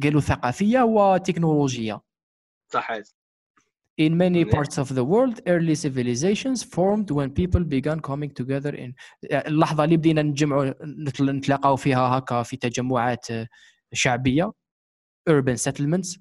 [0.03, 2.01] قالوا ثقافيه وتكنولوجيه
[2.73, 3.03] صحيح
[4.05, 8.93] In many parts of the world, early civilizations formed when people began coming together in
[9.31, 10.73] اللحظة اللي بدينا نجمعوا
[11.21, 13.27] نتلاقاو فيها هكا في تجمعات
[13.93, 14.51] شعبية
[15.29, 16.19] urban settlements.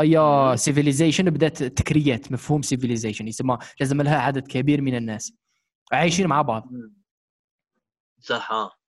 [0.00, 5.32] اي civilization بدأت تكريات مفهوم civilization يسمى لازم لها عدد كبير من الناس.
[5.92, 6.68] عايشين مع بعض.
[8.20, 8.81] صح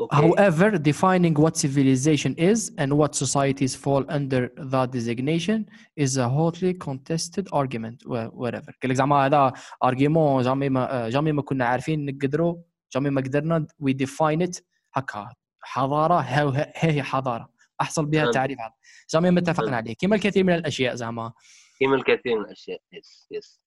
[0.00, 0.16] Okay.
[0.16, 6.74] However, defining what civilization is and what societies fall under that designation is a hotly
[6.74, 8.02] contested argument.
[8.06, 8.72] Whatever.
[8.82, 9.52] قال لك زعما هذا
[9.84, 12.56] argument jamais ما jamais ما كنا عارفين نقدروا
[12.94, 14.62] جامي ما قدرنا we define it
[14.94, 17.48] هكا حضاره ها هي حضاره
[17.80, 18.72] احصل بها التعريف هذا
[19.08, 21.32] زعما متفقين عليه كما الكثير من الاشياء زعما
[21.80, 23.60] كما الكثير من الاشياء يس يس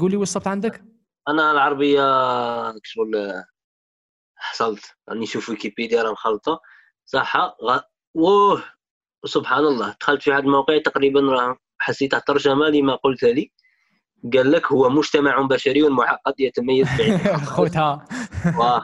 [0.00, 0.84] قولي وصلت عندك
[1.28, 2.02] أنا العربيه
[2.82, 3.44] شغل
[4.36, 6.60] حصلت راني نشوف ويكيبيديا راه مخلطة.
[7.04, 7.80] صح غ...
[8.16, 8.64] اوه
[9.24, 13.52] سبحان الله دخلت في هذا الموقع تقريبا راه حسيت الترجمة لما قلت لي.
[14.34, 16.88] قال لك هو مجتمع بشري معقد يتميز
[17.56, 18.08] خوتها.
[18.58, 18.82] واه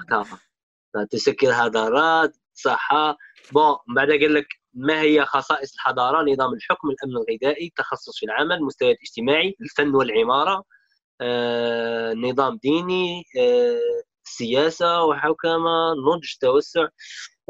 [1.10, 3.16] تسكر هدارات صحة
[3.52, 8.52] بون بعد قال لك ما هي خصائص الحضارة؟ نظام الحكم الأمن الغذائي التخصص في العمل
[8.52, 10.64] المستوى الاجتماعي الفن والعمارة
[11.20, 16.88] آه، نظام ديني آه، سياسة وحوكمة نضج توسع.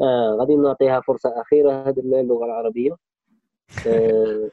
[0.01, 2.97] آه، غادي نعطيها فرصة أخيرة هذه اللغة العربية.
[3.87, 4.49] آه،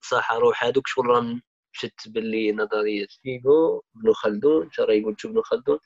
[0.00, 1.40] صح روح هذوك شغل
[1.74, 5.78] مشت باللي نظرية فيغو ابن خلدون شرا يقول ابن خلدون.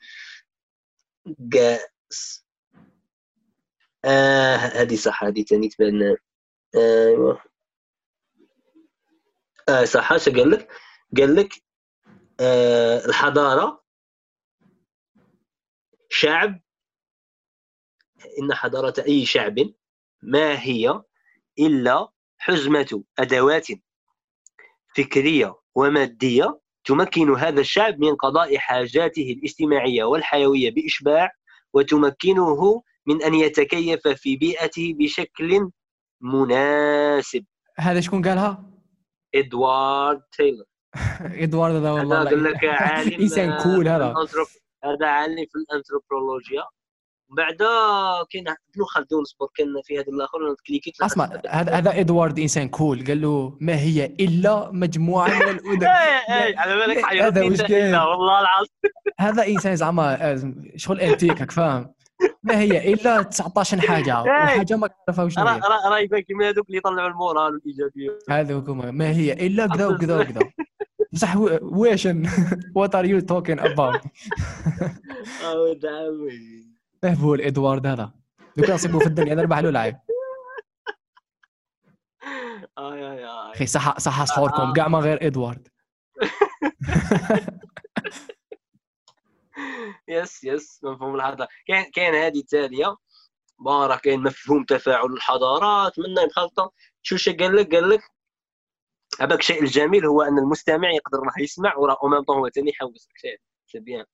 [4.05, 6.17] آه هذه صح هذه ثاني تبان.
[6.75, 7.35] ايوا
[9.69, 10.71] آه صح اش قال لك؟
[11.17, 11.53] قال لك
[12.39, 13.82] آه الحضارة
[16.13, 16.59] شعب
[18.41, 19.55] إن حضارة أي شعب
[20.23, 21.01] ما هي
[21.59, 22.07] إلا
[22.37, 23.67] حزمة أدوات
[24.95, 31.31] فكرية ومادية تمكن هذا الشعب من قضاء حاجاته الاجتماعية والحيوية بإشباع
[31.73, 35.69] وتمكنه من أن يتكيف في بيئته بشكل
[36.21, 37.45] مناسب.
[37.77, 38.65] هذا شكون قالها؟
[39.35, 40.65] إدوارد تايلور.
[41.45, 44.13] إدوارد هذا والله قال لك عالم إنسان كول هذا.
[44.83, 46.63] هذا عالم في الأنثروبولوجيا.
[47.29, 47.65] بعدا
[48.31, 53.05] كاين ابن خلدون صبر كان في هذا الآخر كليكيت أسمع هذا هذا ادوارد إنسان كول
[53.07, 55.83] قال له ما هي إلا مجموعة من الأدب.
[55.83, 58.69] اي اي على بالك هذا حيرتني وش انت كاين؟ والله العظيم.
[59.19, 61.93] هذا إنسان زعما آه، شغل انتيك فاهم؟
[62.43, 64.17] ما هي إلا 19 حاجة.
[64.17, 64.31] إيه.
[64.31, 68.19] وحاجة ما كنعرفها وشنو راه راه راه يبان كيما هذوك اللي يطلعوا المورال والإيجابية.
[68.29, 70.41] هذا هو ما هي إلا كذا وكذا وكذا.
[71.13, 72.07] بصح واش
[72.75, 74.01] وات ار يو توكين اباوت
[75.55, 78.11] ولد عمي ما هو الادوارد هذا.
[78.57, 79.95] لو كان نصيبه في الدنيا نربح له آي
[83.53, 84.73] أخي صح صح آه.
[84.73, 85.67] كاع ما غير إدوارد.
[90.07, 91.47] يس يس مفهوم الحضارة.
[91.67, 92.95] كاين كاين هذه التالية.
[93.59, 95.99] بون راه كاين مفهوم تفاعل الحضارات.
[95.99, 98.01] منا مخلطه شو قال لك قال لك
[99.21, 103.09] هذاك الشيء الجميل هو أن المستمع يقدر راه يسمع وراه أو même هو ثاني يحوس
[103.21, 103.39] شيء.
[103.67, 104.05] c'est bien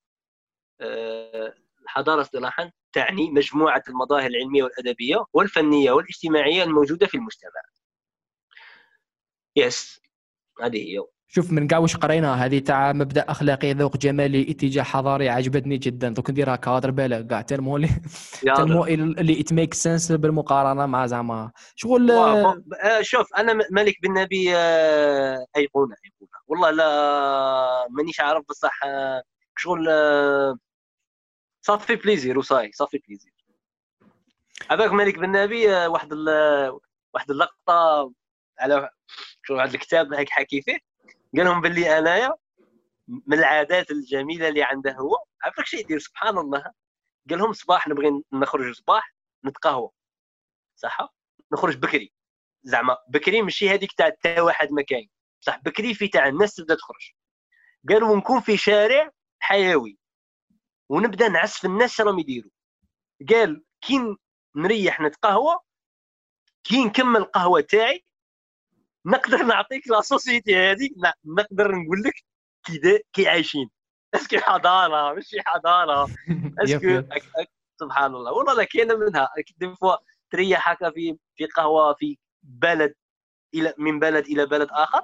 [0.81, 7.61] آه، الحضارة اصطلاحا تعني مجموعة المظاهر العلمية والأدبية والفنية والاجتماعية الموجودة في المجتمع.
[9.55, 10.01] yes
[10.61, 11.05] هذه هي.
[11.31, 16.09] شوف من كاع واش قرينا هذه تاع مبدأ أخلاقي ذوق جمالي اتجاه حضاري عجبتني جدا.
[16.09, 17.89] دوك نديرها كادر بالك كاع tellement اللي
[18.43, 21.51] يا tellement اللي it makes sense بالمقارنة مع زعما.
[21.75, 26.31] شغل آه، شوف أنا مالك بن نبي آه، أيقونة أيقونة.
[26.47, 29.23] والله لا مانيش عارف بصح آه،
[29.57, 29.87] شغل
[31.61, 33.33] صافي بليزير وصاي صافي بليزير.
[34.71, 36.79] هذاك مالك بن نبي آه، واحد ال-
[37.13, 38.11] واحد اللقطة
[38.59, 38.89] على
[39.43, 40.88] شغل واحد الكتاب هيك حكي فيه.
[41.37, 42.33] قال لهم باللي أنايا
[43.07, 45.17] من العادات الجميلة اللي عنده هو.
[45.43, 46.63] عرفت شيء يدير؟ سبحان الله.
[47.29, 49.15] قال لهم صباح نبغي نخرج صباح
[49.45, 49.89] نتقهوى.
[50.75, 51.13] صح؟
[51.53, 52.13] نخرج بكري.
[52.63, 55.09] زعما بكري ماشي هذيك تاع تا واحد ما كاين.
[55.41, 57.11] بصح بكري في تاع الناس تبدا تخرج.
[57.89, 59.97] قالوا ونكون في شارع حيوي.
[60.89, 62.51] ونبدا نعس في الناس راهم يديروا.
[63.29, 64.17] قال كي
[64.55, 65.59] نريح نتقهوى
[66.63, 68.05] كي نكمل القهوة تاعي
[69.05, 70.89] نقدر نعطيك la société هذه
[71.25, 72.13] نقدر نقول لك
[72.65, 73.69] كي كي عايشين.
[74.15, 76.07] est-ce que حضارة ماشي حضارة.
[76.63, 77.01] est-ce que
[77.79, 78.31] سبحان الله.
[78.31, 79.29] والله لا كاينة منها.
[79.57, 79.95] des fois
[80.31, 82.95] تريح هكا في في قهوة في بلد
[83.53, 85.01] إلى من بلد إلى بلد آخر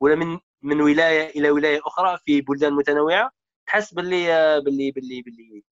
[0.00, 3.30] ولا من من ولاية إلى ولاية أخرى في بلدان متنوعة
[3.66, 4.26] تحس باللي
[4.60, 5.62] باللي باللي باللي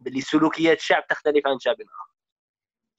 [0.00, 2.12] باللي سلوكيات الشعب تختلف عن شعب آخر.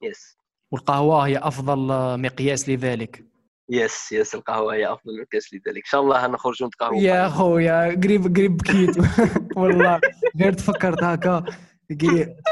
[0.02, 0.38] yes
[0.72, 1.78] والقهوة هي أفضل
[2.22, 3.26] مقياس لذلك.
[3.70, 8.36] يس يس القهوة هي أفضل مقياس لذلك إن شاء الله نخرجوا نتقهوى يا خويا قريب
[8.38, 8.96] قريب بكيت
[9.58, 10.00] والله
[10.42, 11.44] غير تفكرت هكا.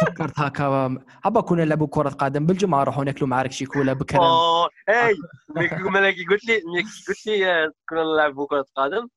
[0.01, 0.97] تفكرت هكا.
[1.25, 2.45] عبا كنا نلعبوا كرة قدم.
[2.45, 5.15] بالجمعة نروحوا ناكلوا معارك شيكولا بكرم أوه هاي
[5.55, 9.07] ملي ملي قلت لي ملي قلت لي آه، كنا نلعبوا كرة قدم.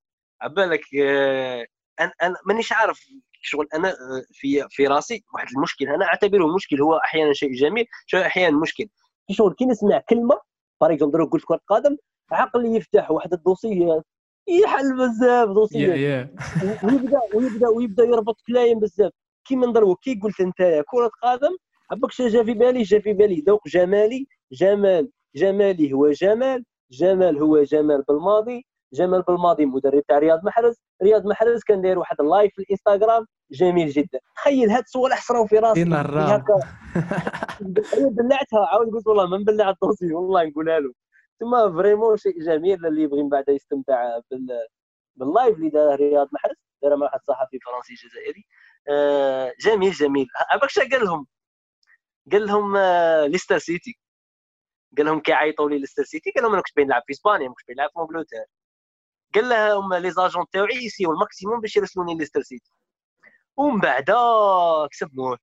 [0.42, 1.66] عبالك آه،
[2.01, 3.01] أنا أنا مانيش عارف
[3.42, 3.66] شغل.
[3.74, 5.88] أنا آه، في في راسي واحد المشكل.
[5.88, 6.80] أنا أعتبره مشكل.
[6.82, 8.84] هو أحيانا شيء جميل شيء أحيانا مشكل.
[9.30, 10.49] شغل كي نسمع كلمة
[10.80, 11.97] par exemple قلت كرة قدم
[12.33, 14.03] عقلي يفتح واحد ال dossier
[14.49, 16.35] يحل بزاف يا
[16.85, 19.12] ويبدا ويبدا ويبدأ يربط كلايم بزاف.
[19.45, 21.57] كيما نضربوا كي قلت أنت كرة قدم
[21.91, 23.45] عباك جا في بالي جا في بالي.
[23.47, 25.11] ذوق جمالي جمال.
[25.35, 28.66] جمالي هو جمال جمال هو جمال بالماضي.
[28.93, 30.76] جمال بالماضي مدرب تاع رياض محرز.
[31.03, 33.26] رياض محرز كان داير واحد ال live في الإنستغرام.
[33.51, 34.20] جميل جدا.
[34.36, 35.82] تخيل هاد الصور حصراو في راسي.
[36.36, 36.55] هكا.
[38.16, 38.66] بلعتها.
[38.66, 40.93] عاود قلت والله ما نبلع ال dossier والله نقولها له.
[41.41, 44.49] ثم vraiment شيء جميل اللي يبغي من بعد يستمتع بال
[45.16, 46.57] بال live اللي دار رياض محرز.
[46.82, 48.45] دار مع واحد صحفي فرنسي جزائري.
[48.88, 50.26] آه، جميل جميل.
[50.51, 51.26] عباك قال لهم
[52.32, 53.99] قال لهم آه، ليستر سيتي.
[54.97, 57.49] قال لهم كي عيطوا لي ليستر سيتي قال لهم أنا كنت باين نلعب في إسبانيا
[57.49, 58.45] ما كنتش باين نلعب في إنجلترا.
[59.35, 62.72] قال لهم les agents تاوعي يسيو ال maximum باش يرسلوني ليستر سيتي.
[63.57, 64.11] ومن بعد
[64.91, 65.39] كسبوه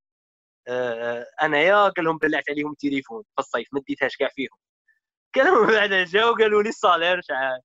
[0.67, 4.57] آه، أنايا قال لهم بلعت عليهم التليفون في الصيف ما ديتهاش كاع فيهم.
[5.35, 7.61] قال لهم من بعد جاو قالوا لي الصالير شحال.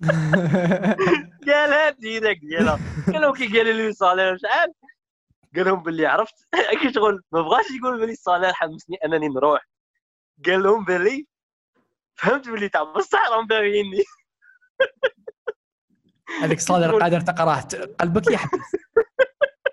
[1.48, 2.78] قالها بدينك ديالها
[3.12, 4.72] قال لهم كي قالوا لي الصالير شحال؟
[5.56, 6.34] قال لهم باللي عرفت؟
[6.82, 9.68] كي شغل ما بغاش يقول باللي الصالير حمسني أنني نروح.
[10.46, 11.26] قال لهم باللي
[12.14, 14.04] فهمت باللي تاع بصح راهم باغيني.
[16.40, 17.68] هذيك صادر قادر تقراه
[18.00, 18.76] قلبك يحبس.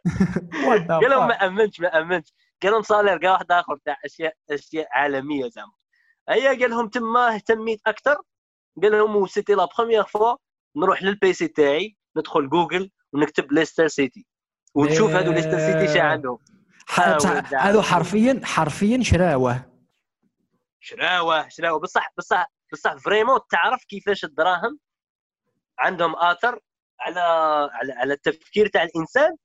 [0.68, 2.34] What the قال لهم ما؟ امنتش ما امنتش
[2.64, 5.72] قال لهم صالير كاع واحد آخر تاع أشياء أشياء عالمية زعما.
[6.30, 8.18] هيا قال لهم تما اهتميت أكثر.
[8.82, 10.36] قال لهم سيتي لا بروميير فوا
[10.76, 14.26] نروح للبي سي تاعي ندخل جوجل ونكتب ليستر سيتي
[14.76, 16.38] ونشوف هادو ليستر سيتي شا عندهم.
[17.58, 19.66] هذو حرفيا حرفيا شراوة.
[20.80, 21.80] شراوة شراوة.
[21.80, 24.80] بصح بصح بصح vraiment تعرف كيفاش الدراهم
[25.80, 26.60] عندهم آثر
[27.00, 27.20] على
[27.72, 29.36] على, على التفكير تاع الإنسان.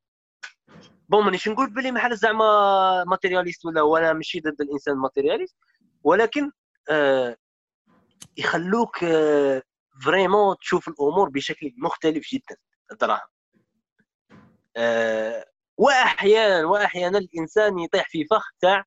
[1.09, 5.57] bon مانيش نقول بلي محرز زعما matérialiste ولا وأنا ماشي ضد الإنسان matérialiste
[6.05, 6.51] ولكن
[6.91, 7.37] آه
[8.37, 9.63] يخلوك آه
[10.05, 12.57] vraiment تشوف الأمور بشكل مختلف جدا
[12.93, 13.29] الدراهم.
[14.77, 15.45] آه
[15.79, 18.85] واحيانا واحيانا الإنسان يطيح في فخ تاع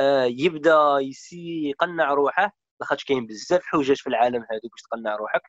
[0.00, 5.42] آه يبدأ يسي يقنع روحه لاخاطش كاين بزاف حجج في العالم هذو باش تقنع روحك.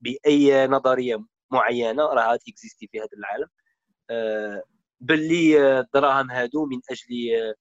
[0.00, 3.48] بأي نظرية معينة راها تيكزيستي في هذا العالم.
[4.10, 4.62] آه
[5.00, 7.54] باللي الدراهم هادو من أجل آه،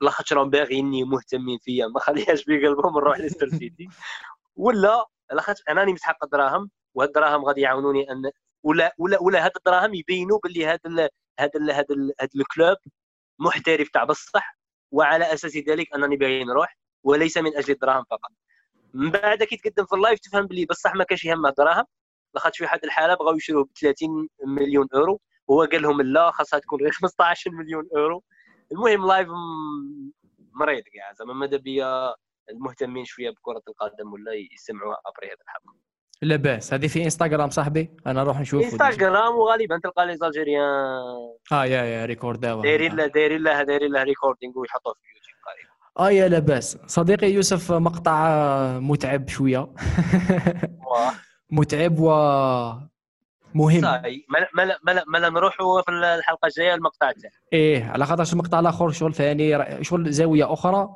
[0.00, 3.88] لاخاطش راهم باغيني مهتمين فيا ما خليهاش بقلبهم نروح ليستر سيتي
[4.56, 8.30] ولا لاخاطش انني مسحق الدراهم وهاد الدراهم غادي يعاونوني أن
[8.62, 11.08] ولا ولا ولا هاد الدراهم يبينوا باللي هذا
[11.40, 11.86] هذا هذا
[12.20, 12.76] هذا ال club
[13.38, 14.58] محترف تاع بصح
[14.92, 18.30] وعلى أساس ذلك انني باغي نروح وليس من أجل الدراهم فقط.
[18.94, 21.84] من بعد كي تقدم في ال live تفهم باللي بصح ما كانش يهمه الدراهم
[22.34, 25.20] لاخاطش في واحد الحالة بغاو يشروه ب 30 مليون أورو.
[25.50, 28.22] هو قال لهم لا خاصها تكون غير 15 مليون أورو.
[28.72, 29.28] المهم live
[30.52, 32.14] مريض كاع زعما ماذا بيا
[32.50, 35.62] المهتمين شوية بكرة القدم ولا يسمعوها après هذا الحق.
[36.22, 36.74] لا باس.
[36.74, 37.96] هذه في انستغرام صاحبي.
[38.06, 40.64] أنا نروح نشوف انستغرام وغالبا تلقى les Algériens.
[41.52, 45.00] آه يا يا ريكورداو دايرين له دايرين له دايرين له recording ويحطوه في
[45.98, 46.78] آه يا لاباس.
[46.86, 48.28] صديقي يوسف مقطع
[48.78, 49.68] متعب شوية.
[51.50, 52.10] متعب و
[53.54, 53.80] مهم.
[53.80, 58.90] صاي ما ما ما نروحوا في الحلقة الجاية المقطع تاعه إيه على خاطر المقطع الآخر؟
[58.90, 60.88] شغل ثاني شغل زاوية أخرى.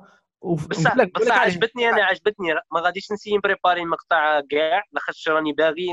[0.43, 2.55] بصح بصح عجبتني أنا عجبتني.
[2.73, 4.83] ما غاديش نسي نبريباري مقطع كاع.
[4.93, 5.87] لاخاطش راني باغي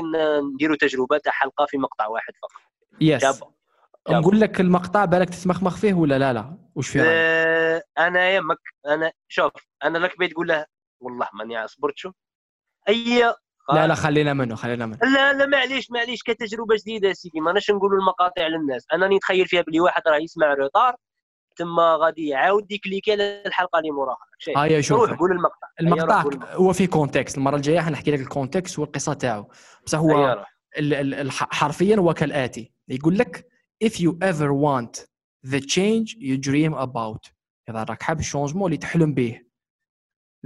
[0.54, 2.62] نديروا تجربة تاع حلقة في مقطع واحد فقط.
[3.00, 3.42] يس
[4.10, 7.02] نقول لك المقطع بالك تتمخمخ فيه ولا لا لا؟ واش فيه
[7.98, 9.52] أنا يمك أنا شوف
[9.84, 10.66] أنا لك بيت تقول له
[11.00, 12.12] والله ماني صبرت شو؟
[12.88, 13.34] أي
[13.72, 14.98] لا لا خلينا منه خلينا منه.
[15.02, 17.40] لا لا معليش معليش كتجربة جديدة سيدي.
[17.40, 20.96] ماناش نقولوا المقاطع للناس؟ انني نتخيل فيها بلي واحد راه يسمع روتار
[21.56, 24.18] ثم غادي يعاود يكليكي على الحلقة اللي موراها.
[24.56, 25.00] هيا شوف.
[25.00, 25.68] روح قول المقطع.
[25.80, 29.50] المقطع هو في contexte المرة الجاية حنحكي لك ال contexte والقصة تاعو.
[29.86, 30.44] بصح هو
[31.30, 32.72] حرفيا هو كالآتي.
[32.88, 33.48] يقول لك
[33.84, 35.06] if you ever want
[35.46, 37.32] the change you dream about.
[37.68, 39.40] إذا راك حاب ال changement اللي تحلم به.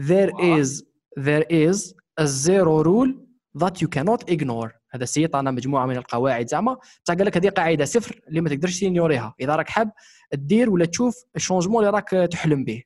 [0.00, 0.82] There is
[1.18, 3.12] there is a zero rule
[3.54, 4.72] that you cannot ignore.
[4.90, 6.74] هذا السيد عطانا مجموعة من القواعد زعما.
[7.04, 9.34] بصح قال لك هذه قاعدة صفر اللي ما تقدرش تنيوريها.
[9.40, 9.92] إذا راك حاب
[10.30, 12.84] تدير ولا تشوف ال changement اللي راك تحلم به.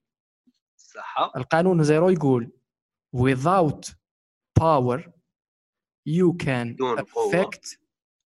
[0.77, 2.53] صح القانون زيرو يقول
[3.17, 3.95] without
[4.61, 5.01] power
[6.09, 7.79] you can affect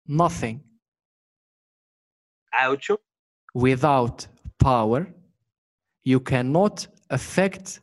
[0.09, 0.57] nothing.
[2.53, 2.97] عاود شو
[3.59, 4.27] without
[4.65, 5.05] power
[6.09, 7.81] you cannot affect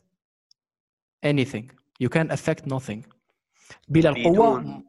[1.24, 1.70] anything.
[2.00, 3.02] You can affect nothing.
[3.88, 4.82] بلا القوه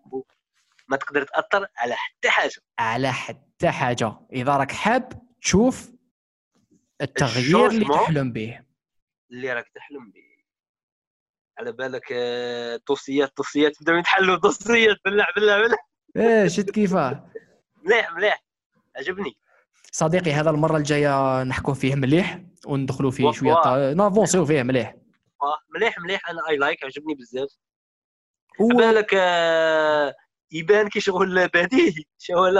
[0.87, 2.61] ما تقدر تأثر على حتى حاجة.
[2.79, 4.19] على حتى حاجة.
[4.33, 5.91] إذا راك حاب تشوف
[7.01, 8.59] التغيير اللي تحلم به.
[9.31, 10.23] اللي راك تحلم به.
[11.59, 13.81] على بالك آه، توصيات توصيات.
[13.81, 14.97] بدأو يتحلوا توصيات.
[15.05, 15.77] بالله بالله بالله.
[16.17, 17.31] إيه شفت كيفاه.
[17.85, 18.43] مليح مليح.
[18.95, 19.37] عجبني.
[19.95, 24.95] صديقي هذا المرة الجاية نحكوا فيه مليح وندخلوا فيه شوية نافونسيو فيه مليح.
[25.75, 26.29] مليح مليح.
[26.29, 27.49] أنا I like عجبني بزاف.
[28.59, 28.67] و...
[28.67, 30.13] بالك آه
[30.51, 32.59] يبان كي شغل بديهي شغل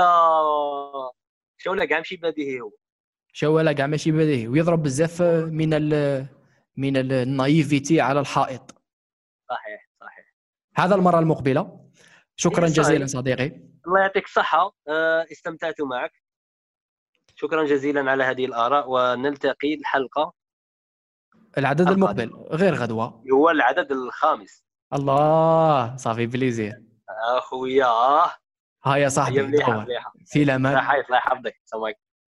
[1.57, 2.71] شغل كاع ماشي بديهي هو.
[3.34, 5.21] شغل كاع ماشي بديهي ويضرب بزاف
[5.51, 6.25] من ال
[6.77, 8.71] من ال naïveté على الحائط.
[9.49, 10.34] صحيح صحيح.
[10.75, 11.79] هذا المرة المقبلة.
[12.36, 13.45] شكرا إيه جزيلا صديقي.
[13.88, 14.75] الله يعطيك الصحة.
[14.88, 16.22] آه، استمتعت معك.
[17.44, 20.34] شكرا جزيلا على هذه الآراء ونلتقي الحلقة.
[21.58, 23.24] العدد المقبل غير غدوة.
[23.34, 24.64] هو العدد الخامس.
[24.94, 26.84] الله ça fait plaisir.
[27.38, 27.86] أخويا.
[28.86, 30.78] ها يا صاحبي مليحه مليحه في الأمان.
[30.78, 32.00] الله يحفظك عليكم